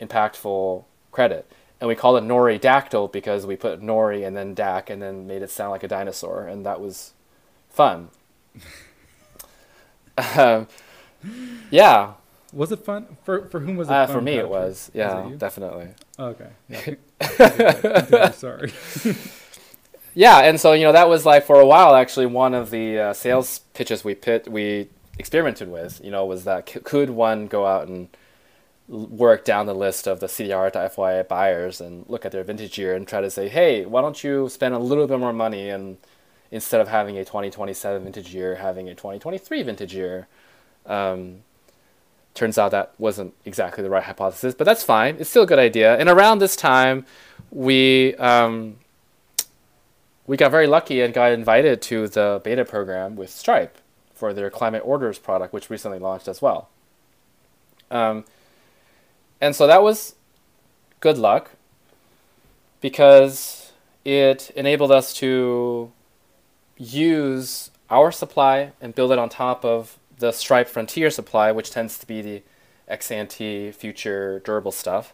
[0.00, 1.50] impactful credit.
[1.80, 5.26] And we call it Nori Dactyl because we put Nori and then DAC and then
[5.26, 7.12] made it sound like a dinosaur, and that was
[7.70, 8.08] fun.
[10.36, 10.68] um,
[11.70, 12.12] yeah.
[12.52, 13.92] Was it fun for for whom was it?
[13.92, 14.44] Uh, fun, for me, Patrick?
[14.46, 14.90] it was.
[14.94, 15.88] Yeah, was it definitely.
[16.18, 16.50] Okay.
[17.38, 18.30] Yeah.
[18.30, 18.72] Sorry.
[20.14, 22.98] yeah, and so you know that was like for a while actually one of the
[22.98, 26.00] uh, sales pitches we pit we experimented with.
[26.04, 28.08] You know, was that c- could one go out and
[28.88, 33.06] work down the list of the CDR.fyi buyers and look at their vintage year and
[33.06, 35.96] try to say, hey, why don't you spend a little bit more money and
[36.50, 40.28] instead of having a 2027 vintage year, having a 2023 vintage year.
[40.84, 41.42] Um,
[42.34, 45.16] turns out that wasn't exactly the right hypothesis, but that's fine.
[45.18, 45.96] It's still a good idea.
[45.96, 47.06] And around this time,
[47.50, 48.76] we um,
[50.32, 53.76] we got very lucky and got invited to the beta program with Stripe
[54.14, 56.70] for their climate orders product, which recently launched as well.
[57.90, 58.24] Um,
[59.42, 60.14] and so that was
[61.00, 61.50] good luck
[62.80, 63.72] because
[64.06, 65.92] it enabled us to
[66.78, 71.98] use our supply and build it on top of the Stripe Frontier supply, which tends
[71.98, 72.42] to be the
[72.88, 75.12] ex ante future durable stuff.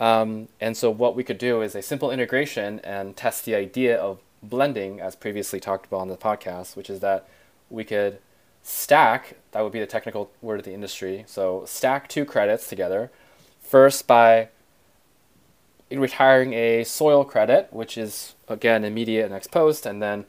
[0.00, 4.00] Um, and so what we could do is a simple integration and test the idea
[4.00, 7.28] of blending, as previously talked about on the podcast, which is that
[7.70, 8.18] we could
[8.62, 13.10] stack, that would be the technical word of the industry, so stack two credits together,
[13.60, 14.48] first by
[15.90, 20.24] retiring a soil credit, which is again immediate and ex post, and then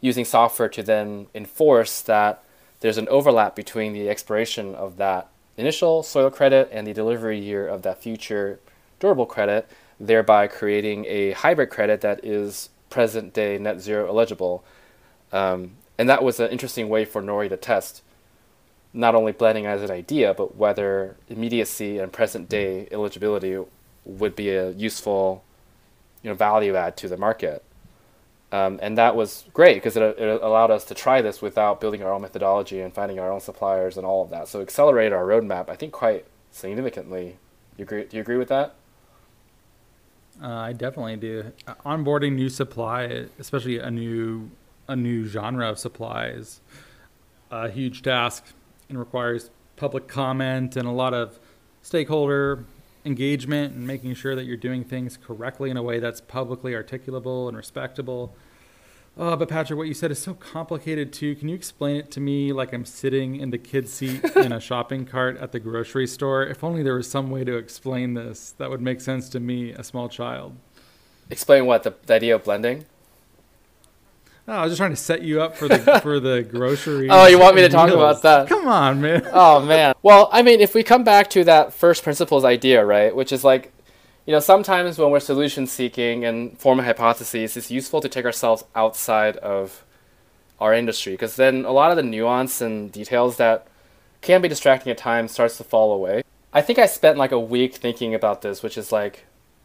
[0.00, 2.42] using software to then enforce that
[2.80, 7.66] there's an overlap between the expiration of that initial soil credit and the delivery year
[7.66, 8.58] of that future
[8.98, 14.62] durable credit, thereby creating a hybrid credit that is present day net zero eligible.
[15.32, 18.02] Um, and that was an interesting way for Nori to test
[18.92, 23.58] not only blending as an idea, but whether immediacy and present day eligibility
[24.04, 25.42] would be a useful
[26.22, 27.64] you know, value add to the market.
[28.52, 32.02] Um, and that was great because it, it allowed us to try this without building
[32.02, 34.46] our own methodology and finding our own suppliers and all of that.
[34.48, 37.38] So accelerated our roadmap, I think, quite significantly.
[37.78, 38.04] You agree?
[38.04, 38.74] Do you agree with that?
[40.40, 41.52] Uh, I definitely do.
[41.84, 44.50] Onboarding new supply, especially a new
[44.88, 46.60] a new genre of supplies,
[47.50, 48.44] a huge task
[48.88, 51.38] and requires public comment and a lot of
[51.82, 52.64] stakeholder
[53.04, 57.48] engagement and making sure that you're doing things correctly in a way that's publicly articulable
[57.48, 58.34] and respectable.
[59.16, 61.34] Oh, but Patrick, what you said is so complicated too.
[61.34, 64.60] Can you explain it to me like I'm sitting in the kid's seat in a
[64.60, 66.44] shopping cart at the grocery store?
[66.44, 69.72] If only there was some way to explain this that would make sense to me,
[69.72, 70.56] a small child.
[71.28, 72.86] Explain what the, the idea of blending.
[74.48, 77.08] Oh, I was just trying to set you up for the for the grocery.
[77.10, 78.48] oh, you want me to talk about that?
[78.48, 79.28] Come on, man.
[79.32, 79.94] oh man.
[80.02, 83.44] Well, I mean, if we come back to that first principles idea, right, which is
[83.44, 83.72] like,
[84.26, 88.64] you know, sometimes when we're solution seeking and forming hypotheses, it's useful to take ourselves
[88.74, 89.84] outside of
[90.60, 93.66] our industry because then a lot of the nuance and details that
[94.20, 96.22] can be distracting at times starts to fall away.
[96.52, 99.24] I think I spent like a week thinking about this, which is like,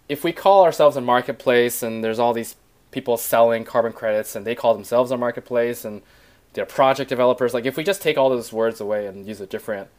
[0.10, 2.56] if we call ourselves a marketplace and there's all these
[2.90, 6.02] people selling carbon credits and they call themselves a marketplace and
[6.54, 7.54] they're project developers.
[7.54, 9.90] Like if we just take all those words away and use a different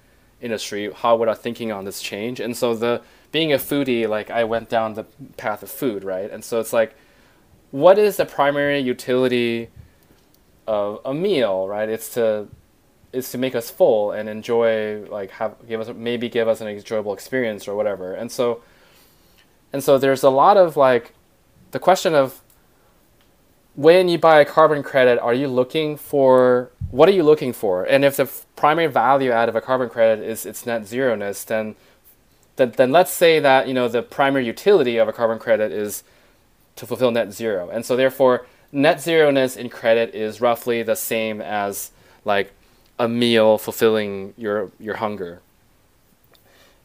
[0.40, 2.40] industry, how would our thinking on this change?
[2.40, 5.04] And so the being a foodie, like I went down the
[5.36, 6.30] path of food, right?
[6.30, 6.96] And so it's like,
[7.70, 9.68] what is the primary utility
[10.66, 11.88] of a meal, right?
[11.88, 12.48] It's to
[13.10, 16.68] is to make us full and enjoy like have give us maybe give us an
[16.68, 18.14] enjoyable experience or whatever.
[18.14, 18.62] And so
[19.72, 21.14] and so there's a lot of like
[21.70, 22.42] the question of
[23.74, 27.84] when you buy a carbon credit, are you looking for what are you looking for?
[27.84, 31.76] And if the primary value out of a carbon credit is its net zeroness, then,
[32.59, 36.05] then then let's say that you know the primary utility of a carbon credit is
[36.77, 41.40] to fulfill net zero, and so therefore net zeroness in credit is roughly the same
[41.40, 41.90] as
[42.25, 42.53] like
[42.99, 45.40] a meal fulfilling your your hunger.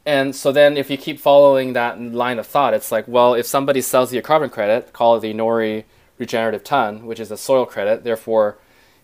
[0.05, 3.45] And so then if you keep following that line of thought, it's like, well, if
[3.45, 5.85] somebody sells you a carbon credit, call it the Nori
[6.17, 8.57] regenerative ton, which is a soil credit, therefore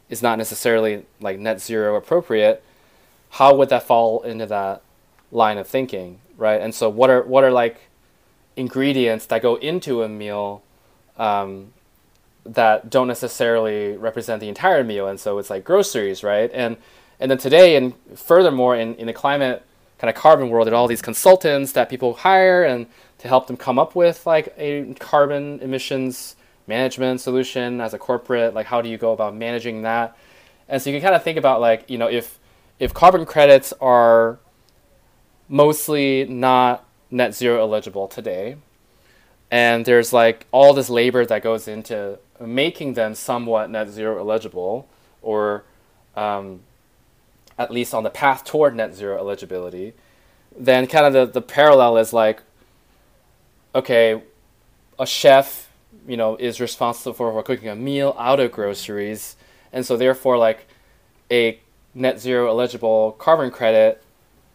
[0.10, 2.62] is not necessarily like net zero appropriate,
[3.32, 4.82] how would that fall into that
[5.32, 6.62] line of thinking, right?
[6.62, 7.82] And so what are what are like
[8.56, 10.64] ingredients that go into a meal
[11.18, 11.74] um,
[12.46, 16.50] that don't necessarily represent the entire meal, and so it's like groceries, right?
[16.54, 16.78] And
[17.20, 19.64] and then today, and furthermore, in, in the climate
[19.98, 22.88] kind of carbon world, there are all these consultants that people hire and
[23.20, 28.54] to help them come up with like a carbon emissions management solution as a corporate
[28.54, 30.16] like how do you go about managing that
[30.70, 32.40] and so you can kind of think about like you know if
[32.78, 34.40] if carbon credits are
[35.50, 38.56] mostly not net zero eligible today.
[39.52, 44.88] And there's like all this labor that goes into making them somewhat net zero eligible
[45.22, 45.64] or
[46.16, 46.62] um,
[47.58, 49.94] at least on the path toward net zero eligibility.
[50.58, 52.44] Then kind of the, the parallel is like
[53.74, 54.22] okay
[54.98, 55.70] a chef
[56.08, 59.36] you know is responsible for, for cooking a meal out of groceries.
[59.74, 60.68] And so therefore like
[61.32, 61.60] a
[61.96, 64.04] net zero eligible carbon credit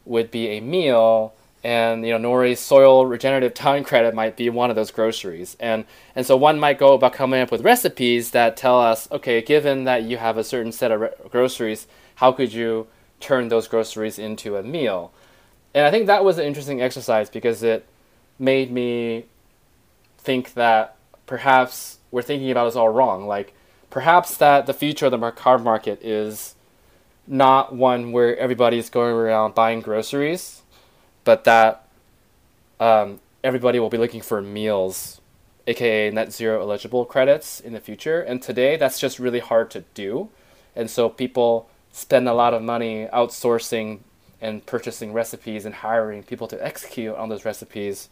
[0.05, 4.71] would be a meal and you know Nori's soil regenerative ton credit might be one
[4.71, 8.57] of those groceries and and so one might go about coming up with recipes that
[8.57, 11.87] tell us okay given that you have a certain set of re- groceries
[12.17, 12.87] how could you
[13.21, 15.13] turn those groceries into a meal
[15.73, 17.87] and i think that was an interesting exercise because it
[18.39, 19.25] made me
[20.19, 23.27] think that perhaps we're thinking about this all wrong.
[23.27, 23.55] Like
[23.91, 26.55] perhaps that the future of the carbon market is
[27.27, 30.63] not one where everybody is going around buying groceries,
[31.25, 31.87] but that
[32.81, 35.21] um, everybody will be looking for meals,
[35.67, 38.21] aka net zero eligible credits in the future.
[38.21, 40.29] And today, that's just really hard to do.
[40.77, 44.01] And so people spend a lot of money outsourcing
[44.41, 48.09] and purchasing recipes and hiring people to execute on those recipes.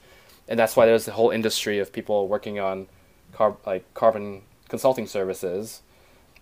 [0.48, 2.86] And that's why there's a whole industry of people working on
[3.34, 5.82] carb like carbon consulting services.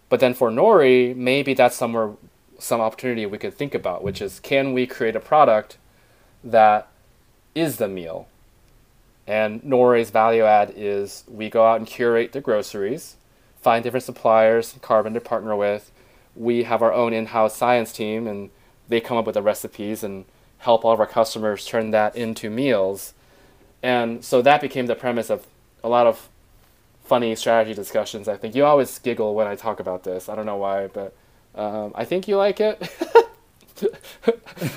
[0.08, 2.10] But then for Nori, maybe that's somewhere
[2.60, 5.78] some opportunity we could think about, which is can we create a product
[6.44, 6.88] that
[7.54, 8.28] is the meal?
[9.26, 13.16] And Nori's value add is we go out and curate the groceries,
[13.60, 15.90] find different suppliers, carbon to partner with.
[16.36, 18.50] we have our own in-house science team, and
[18.88, 20.24] they come up with the recipes and
[20.58, 23.14] help all of our customers turn that into meals.
[23.82, 25.46] And so that became the premise of
[25.82, 26.28] a lot of
[27.04, 28.28] funny strategy discussions.
[28.28, 30.28] I think you always giggle when I talk about this.
[30.28, 31.14] I don't know why, but
[31.54, 32.80] um, I think you like it.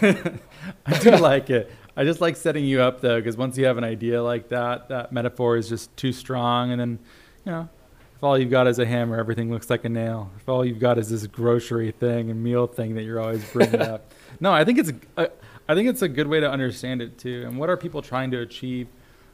[0.85, 1.71] I do like it.
[1.95, 4.89] I just like setting you up though, because once you have an idea like that,
[4.89, 6.99] that metaphor is just too strong, and then,
[7.45, 7.69] you know,
[8.15, 10.31] if all you've got is a hammer, everything looks like a nail.
[10.37, 13.81] If all you've got is this grocery thing and meal thing that you're always bringing
[13.81, 15.29] up, no, I think it's a,
[15.67, 17.43] I think it's a good way to understand it too.
[17.47, 18.87] And what are people trying to achieve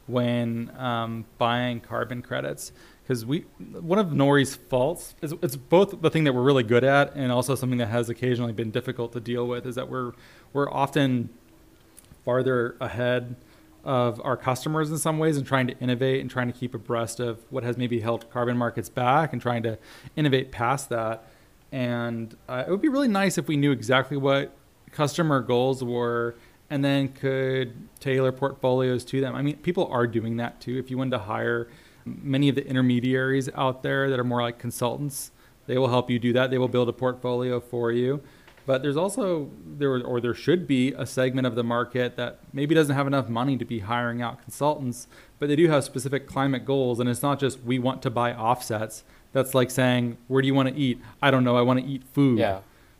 [0.07, 2.71] when um, buying carbon credits?
[3.09, 3.39] Because we,
[3.71, 7.31] one of Nori's faults is it's both the thing that we're really good at and
[7.31, 10.11] also something that has occasionally been difficult to deal with is that we're
[10.53, 11.31] we're often
[12.23, 13.35] farther ahead
[13.83, 17.19] of our customers in some ways and trying to innovate and trying to keep abreast
[17.19, 19.79] of what has maybe held carbon markets back and trying to
[20.15, 21.25] innovate past that.
[21.71, 24.55] And uh, it would be really nice if we knew exactly what
[24.91, 26.35] customer goals were
[26.69, 29.33] and then could tailor portfolios to them.
[29.33, 30.77] I mean, people are doing that too.
[30.77, 31.69] If you want to hire
[32.05, 35.31] many of the intermediaries out there that are more like consultants,
[35.67, 36.49] they will help you do that.
[36.49, 38.21] They will build a portfolio for you.
[38.65, 42.75] But there's also there or there should be a segment of the market that maybe
[42.75, 45.07] doesn't have enough money to be hiring out consultants,
[45.39, 48.31] but they do have specific climate goals and it's not just we want to buy
[48.31, 49.03] offsets.
[49.31, 50.99] That's like saying, where do you want to eat?
[51.19, 52.37] I don't know, I want to eat food.
[52.37, 52.59] Yeah.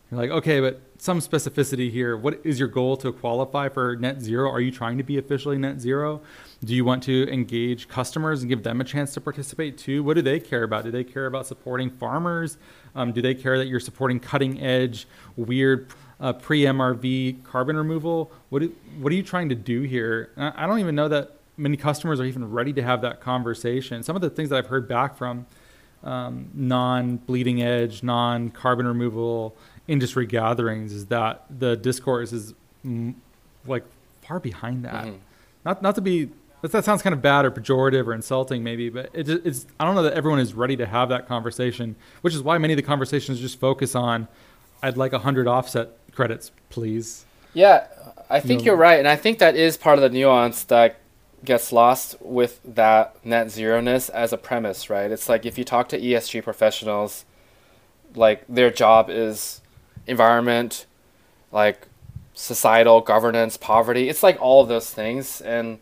[0.10, 2.18] You're like, okay, but some specificity here.
[2.18, 4.50] What is your goal to qualify for net zero?
[4.50, 6.22] Are you trying to be officially net zero?
[6.64, 10.04] Do you want to engage customers and give them a chance to participate too?
[10.04, 10.84] What do they care about?
[10.84, 12.58] Do they care about supporting farmers?
[12.96, 15.88] Um, do they care that you're supporting cutting edge, weird
[16.20, 18.32] uh, pre MRV carbon removal?
[18.50, 20.32] What, do, what are you trying to do here?
[20.38, 24.02] I don't even know that many customers are even ready to have that conversation.
[24.02, 25.46] Some of the things that I've heard back from
[26.04, 29.56] um, non bleeding edge, non carbon removal
[29.90, 32.54] industry gatherings is that the discourse is
[32.86, 33.14] mm,
[33.66, 33.84] like
[34.22, 35.06] far behind that.
[35.06, 35.18] Mm-hmm.
[35.66, 36.30] Not not to be
[36.62, 39.86] that, that sounds kind of bad or pejorative or insulting maybe, but it, it's I
[39.86, 42.78] don't know that everyone is ready to have that conversation, which is why many of
[42.78, 44.28] the conversations just focus on
[44.82, 47.26] I'd like a 100 offset credits, please.
[47.54, 47.88] Yeah,
[48.30, 50.98] I think you are right and I think that is part of the nuance that
[51.44, 55.10] gets lost with that net zero ness as a premise, right?
[55.10, 57.26] It's like if you talk to ESG professionals,
[58.16, 59.62] like their job is
[60.10, 60.86] environment,
[61.52, 61.88] like
[62.34, 64.10] societal governance, poverty.
[64.10, 65.80] It's like all of those things, and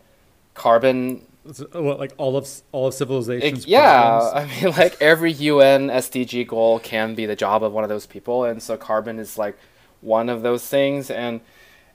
[0.54, 1.24] carbon.
[1.46, 4.52] Uh, what, like all of all of civilization's yeah, problems?
[4.52, 8.06] I mean, like every UN SDG goal can be the job of one of those
[8.06, 9.56] people, and so carbon is like
[10.00, 11.40] one of those things, and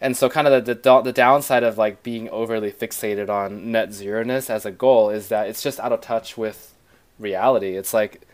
[0.02, 3.94] and so kind of the, the the downside of like being overly fixated on net
[3.94, 6.74] zero ness as a goal is that it's just out of touch with
[7.20, 7.76] reality.
[7.76, 8.28] It's like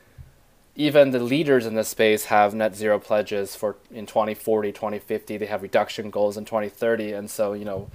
[0.80, 5.46] even the leaders in this space have net zero pledges for in 2040 2050 they
[5.46, 7.90] have reduction goals in 2030 and so you know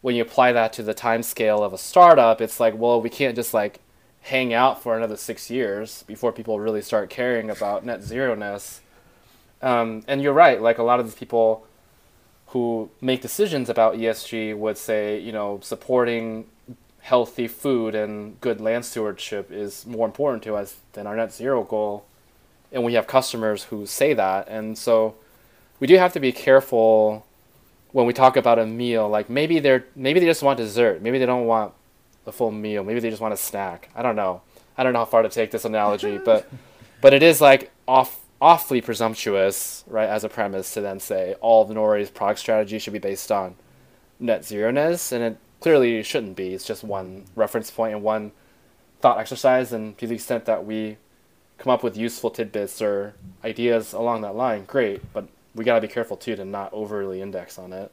[0.00, 3.10] when you apply that to the time scale of a startup it's like well we
[3.10, 3.78] can't just like
[4.22, 8.80] hang out for another six years before people really start caring about net zero ness
[9.60, 11.66] um, and you're right like a lot of these people
[12.48, 16.46] who make decisions about esg would say you know supporting
[17.00, 21.62] healthy food and good land stewardship is more important to us than our net zero
[21.62, 22.06] goal
[22.74, 24.48] and we have customers who say that.
[24.48, 25.14] And so
[25.80, 27.26] we do have to be careful
[27.92, 31.00] when we talk about a meal like maybe they're maybe they just want dessert.
[31.00, 31.72] Maybe they don't want
[32.26, 32.84] a full meal.
[32.84, 33.88] Maybe they just want a snack.
[33.94, 34.42] I don't know.
[34.76, 36.50] I don't know how far to take this analogy but
[37.00, 41.62] but it is like off awfully presumptuous right as a premise to then say all
[41.62, 43.54] of nori's product strategy should be based on
[44.18, 46.52] net zero ness and it clearly shouldn't be.
[46.52, 48.32] It's just one reference point and one
[49.00, 49.72] thought exercise.
[49.72, 50.98] And to the extent that we
[51.58, 55.12] come up with useful tidbits or ideas along that line, great.
[55.12, 57.90] But we got to be careful too to not overly index on it.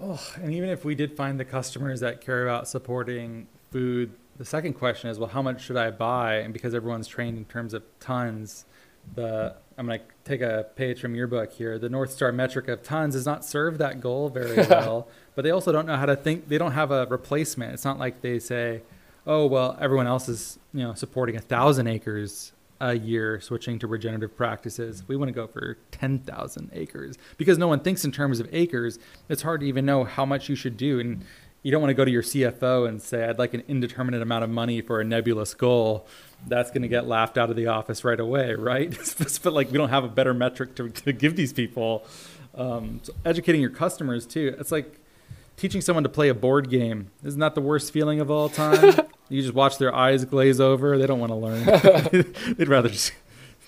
[0.00, 4.44] Oh, and even if we did find the customers that care about supporting food, the
[4.44, 6.36] second question is, well, how much should I buy?
[6.36, 8.64] And because everyone's trained in terms of tons,
[9.14, 11.78] the I'm going to take a page from your book here.
[11.78, 15.50] The North Star metric of tons does not serve that goal very well, but they
[15.50, 16.48] also don't know how to think.
[16.48, 17.72] They don't have a replacement.
[17.72, 18.82] It's not like they say,
[19.26, 22.52] oh well everyone else is you know supporting a thousand acres
[22.82, 25.04] a year switching to regenerative practices.
[25.06, 27.16] We want to go for 10,000 acres.
[27.38, 28.98] Because no one thinks in terms of acres
[29.28, 30.98] it's hard to even know how much you should do.
[30.98, 31.24] And
[31.62, 34.42] you don't want to go to your CFO and say I'd like an indeterminate amount
[34.42, 36.08] of money for a nebulous goal.
[36.48, 38.90] That's going to get laughed out of the office right away right?
[39.42, 42.04] But like we don't have a better metric to, to give these people.
[42.56, 44.98] Um, so educating your customers too it's like
[45.56, 49.00] teaching someone to play a board game isn't that the worst feeling of all time
[49.28, 51.64] you just watch their eyes glaze over they don't want to learn
[52.56, 53.12] they'd rather just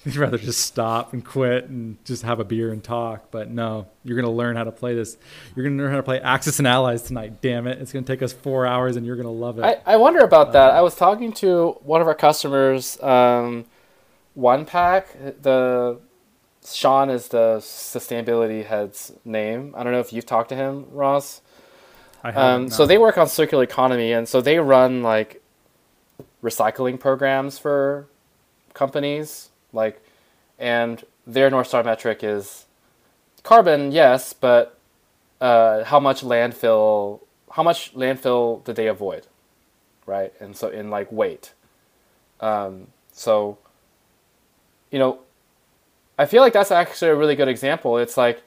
[0.04, 3.30] You'd rather just stop and quit and just have a beer and talk.
[3.30, 5.16] But no, you're going to learn how to play this.
[5.56, 7.40] You're going to learn how to play Axis and Allies tonight.
[7.40, 7.80] Damn it.
[7.80, 9.64] It's going to take us four hours and you're going to love it.
[9.64, 10.72] I, I wonder about that.
[10.72, 13.64] I was talking to one of our customers, um,
[14.34, 15.16] One Pack.
[15.40, 15.98] The
[16.66, 19.74] Sean is the sustainability head's name.
[19.74, 21.40] I don't know if you've talked to him, Ross.
[22.24, 25.42] I Um, so they work on circular economy, and so they run like
[26.42, 28.06] recycling programs for
[28.72, 30.02] companies, like,
[30.58, 32.64] and their North Star metric is
[33.42, 34.78] carbon, yes, but
[35.40, 37.20] uh, how much landfill,
[37.52, 39.26] how much landfill did they avoid,
[40.06, 40.32] right?
[40.40, 41.52] And so in like weight,
[42.40, 43.58] um, so
[44.90, 45.18] you know,
[46.18, 47.98] I feel like that's actually a really good example.
[47.98, 48.42] It's like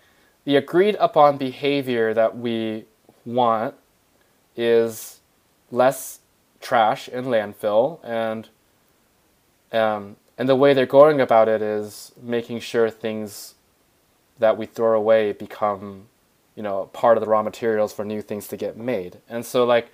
[0.46, 2.86] the agreed upon behavior that we
[3.28, 3.76] want
[4.56, 5.20] is
[5.70, 6.20] less
[6.62, 8.50] trash in landfill and
[9.72, 13.56] um, and the way they're going about it is making sure things
[14.40, 16.06] that we throw away become
[16.56, 19.18] you know part of the raw materials for new things to get made.
[19.30, 19.92] And so like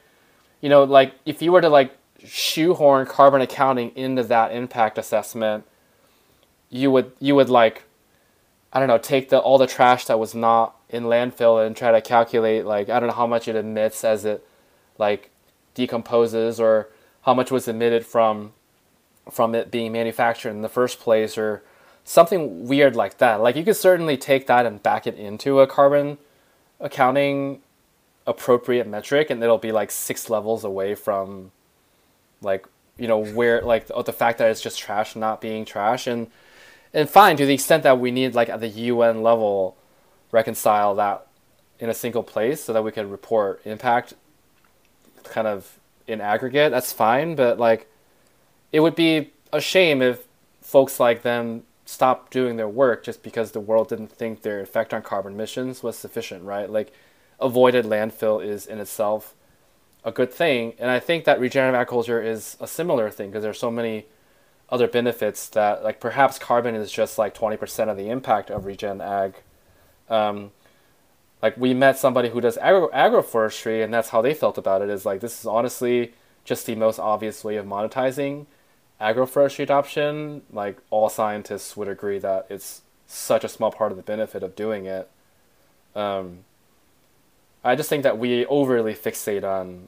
[0.62, 5.66] you know like if you were to like shoehorn carbon accounting into that impact assessment
[6.70, 7.84] you would you would like
[8.72, 11.92] I don't know, take the all the trash that was not in landfill and try
[11.92, 14.46] to calculate like I don't know how much it emits as it
[14.98, 15.32] like
[15.74, 16.90] decomposes or
[17.24, 18.54] how much was emitted from
[19.32, 21.64] from it being manufactured in the first place or
[22.04, 23.42] something weird like that.
[23.42, 26.20] Like you could certainly take that and back it into a carbon
[26.80, 27.62] accounting
[28.28, 31.52] appropriate metric and it'll be like six levels away from
[32.42, 32.66] like
[32.98, 36.28] you know where like the, fact that it's just trash not being trash and
[36.94, 39.76] and fine to the extent that we need like at the UN level
[40.34, 41.28] reconcile that
[41.80, 44.14] in a single place so that we can report impact
[45.24, 47.90] kind of in aggregate that's fine but like
[48.74, 50.28] it would be a shame if
[50.62, 54.94] folks like them stopped doing their work just because the world didn't think their effect
[54.94, 56.70] on carbon emissions was sufficient right?
[56.70, 56.92] Like
[57.40, 59.36] avoided landfill is in itself
[60.06, 63.60] a good thing and i think that regenerative agriculture is a similar thing because there's
[63.60, 64.06] so many
[64.70, 69.02] other benefits that like perhaps carbon is just like 20% of the impact of regen
[69.02, 69.36] ag
[70.10, 70.52] um,
[71.42, 74.90] like we met somebody who does agro- agroforestry and that's how they felt about it
[74.90, 76.14] is like this is honestly
[76.46, 78.46] just the most obvious way of monetizing
[79.02, 84.04] agroforestry adoption like all scientists would agree that it's such a small part of the
[84.04, 85.10] benefit of doing it
[85.96, 86.40] um,
[87.64, 89.88] i just think that we overly fixate on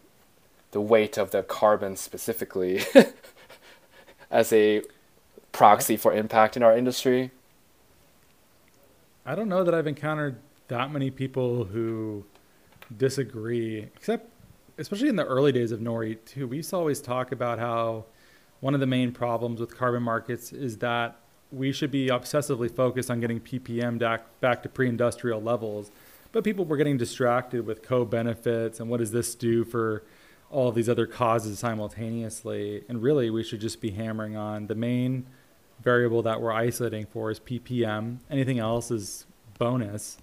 [0.71, 2.83] the weight of the carbon specifically
[4.29, 4.81] as a
[5.53, 7.31] proxy for impact in our industry.
[9.25, 12.25] I don't know that I've encountered that many people who
[12.95, 14.29] disagree, except
[14.77, 16.47] especially in the early days of Nori too.
[16.47, 18.05] We used to always talk about how
[18.59, 21.17] one of the main problems with carbon markets is that
[21.51, 25.89] we should be obsessively focused on getting ppm back, back to pre-industrial levels,
[26.31, 30.03] but people were getting distracted with co-benefits and what does this do for
[30.51, 32.83] all of these other causes simultaneously.
[32.87, 35.25] And really, we should just be hammering on the main
[35.85, 38.17] variable that we're isolating for is ppm.
[38.29, 39.25] Anything else is
[39.57, 40.17] bonus,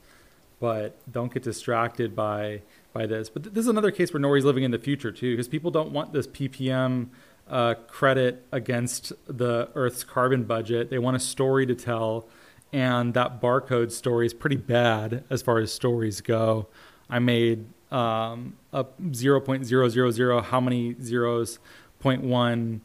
[0.60, 2.60] but don't get distracted by
[2.92, 3.30] by this.
[3.30, 5.70] But th- this is another case where Nori's living in the future too, because people
[5.70, 7.08] don't want this ppm
[7.48, 10.90] uh, credit against the Earth's carbon budget.
[10.90, 12.28] They want a story to tell,
[12.72, 16.66] and that barcode story is pretty bad as far as stories go.
[17.08, 21.58] I made um, a 0.000 how many zeros
[22.02, 22.80] 0.1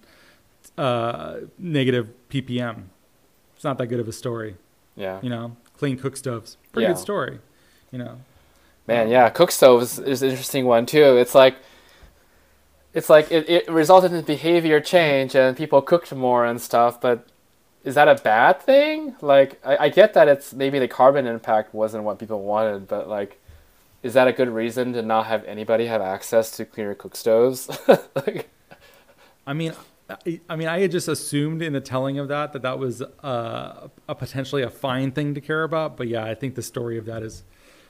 [0.78, 2.84] uh, negative ppm.
[3.56, 4.56] It's not that good of a story,
[4.96, 5.20] Yeah.
[5.22, 5.56] you know.
[5.78, 6.94] Clean cook stoves, pretty Yeah.
[6.94, 7.40] good story,
[7.92, 8.18] you know.
[8.88, 11.18] Man, yeah, cook stove is, is an interesting one too.
[11.18, 11.56] It's like
[12.94, 17.28] it's like it, it resulted in behavior change and people cooked more and stuff, but
[17.84, 19.16] is that a bad thing?
[19.22, 23.08] Like I, I get that it's maybe the carbon impact wasn't what people wanted, but
[23.10, 23.40] like
[24.04, 27.68] is that a good reason to not have anybody have access to cleaner cook stoves?
[28.16, 28.48] like,
[29.46, 29.74] I mean,
[30.50, 33.90] I, mean, I had just assumed in the telling of that that that was uh,
[34.08, 35.98] a potentially a fine thing to care about.
[35.98, 37.44] But yeah, I think the story of that is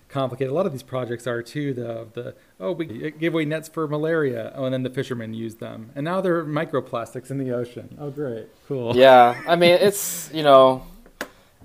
[0.09, 0.51] complicated.
[0.51, 1.74] A lot of these projects are too.
[1.74, 4.51] The the oh, we gave away nets for malaria.
[4.55, 7.95] Oh, and then the fishermen used them, and now they're microplastics in the ocean.
[7.99, 8.95] Oh, great, cool.
[8.95, 10.86] yeah, I mean it's you know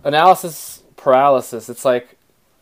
[0.04, 1.68] analysis paralysis.
[1.68, 2.16] It's like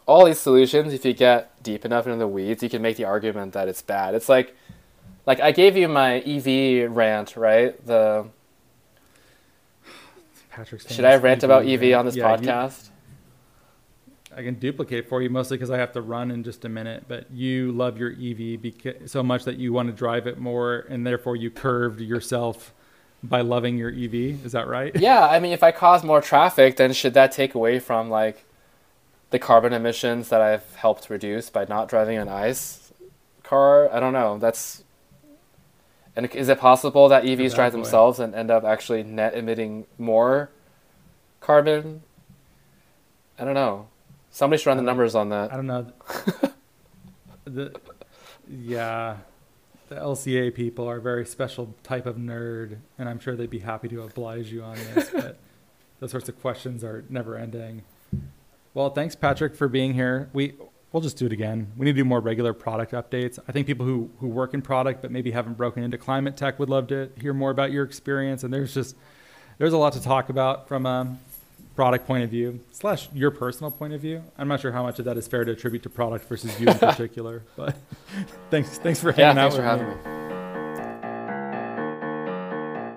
[0.06, 0.92] all these solutions.
[0.92, 3.82] If you get deep enough into the weeds, you can make the argument that it's
[3.82, 4.14] bad.
[4.14, 4.56] It's like
[5.30, 7.72] like I gave you my EV rant, right?
[7.86, 8.26] The
[10.50, 12.88] Patrick, should I rant about EV on this Yeah, you- podcast?
[14.36, 17.04] I can duplicate for you mostly because I have to run in just a minute.
[17.06, 21.06] But you love your EV so much that you want to drive it more, and
[21.06, 22.72] therefore you curved yourself
[23.22, 24.44] by loving your EV.
[24.44, 24.94] Is that right?
[25.00, 28.44] Yeah, I mean, if I cause more traffic, then should that take away from like
[29.30, 32.92] the carbon emissions that I've helped reduce by not driving an ICE
[33.44, 33.92] car?
[33.94, 34.38] I don't know.
[34.38, 34.82] That's
[36.16, 40.50] and is it possible that EVs drive themselves and end up actually net emitting more
[41.40, 42.02] carbon?
[43.38, 43.88] I don't know.
[44.30, 45.52] Somebody should run the numbers on that.
[45.52, 45.92] I don't know.
[47.44, 47.74] the,
[48.48, 49.16] yeah,
[49.88, 53.60] the LCA people are a very special type of nerd, and I'm sure they'd be
[53.60, 55.10] happy to oblige you on this.
[55.12, 55.38] but
[55.98, 57.82] those sorts of questions are never ending.
[58.72, 60.28] Well, thanks, Patrick, for being here.
[60.32, 60.54] We
[60.92, 61.72] we'll just do it again.
[61.76, 63.38] We need to do more regular product updates.
[63.48, 66.58] I think people who who work in product but maybe haven't broken into climate tech
[66.58, 68.44] would love to hear more about your experience.
[68.44, 68.96] And there's just
[69.58, 71.16] there's a lot to talk about from a
[71.76, 74.22] product point of view slash your personal point of view.
[74.36, 76.68] I'm not sure how much of that is fair to attribute to product versus you
[76.68, 77.76] in particular, but
[78.50, 79.94] thanks thanks for hanging yeah, out thanks for having me.
[79.94, 80.19] me.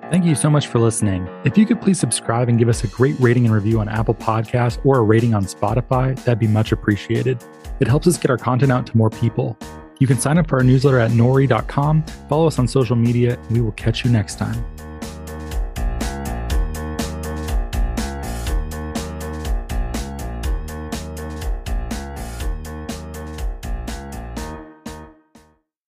[0.10, 1.28] Thank you so much for listening.
[1.44, 4.14] If you could please subscribe and give us a great rating and review on Apple
[4.14, 7.44] Podcasts or a rating on Spotify, that'd be much appreciated.
[7.80, 9.58] It helps us get our content out to more people.
[10.00, 13.52] You can sign up for our newsletter at nori.com, follow us on social media, and
[13.52, 14.64] we will catch you next time.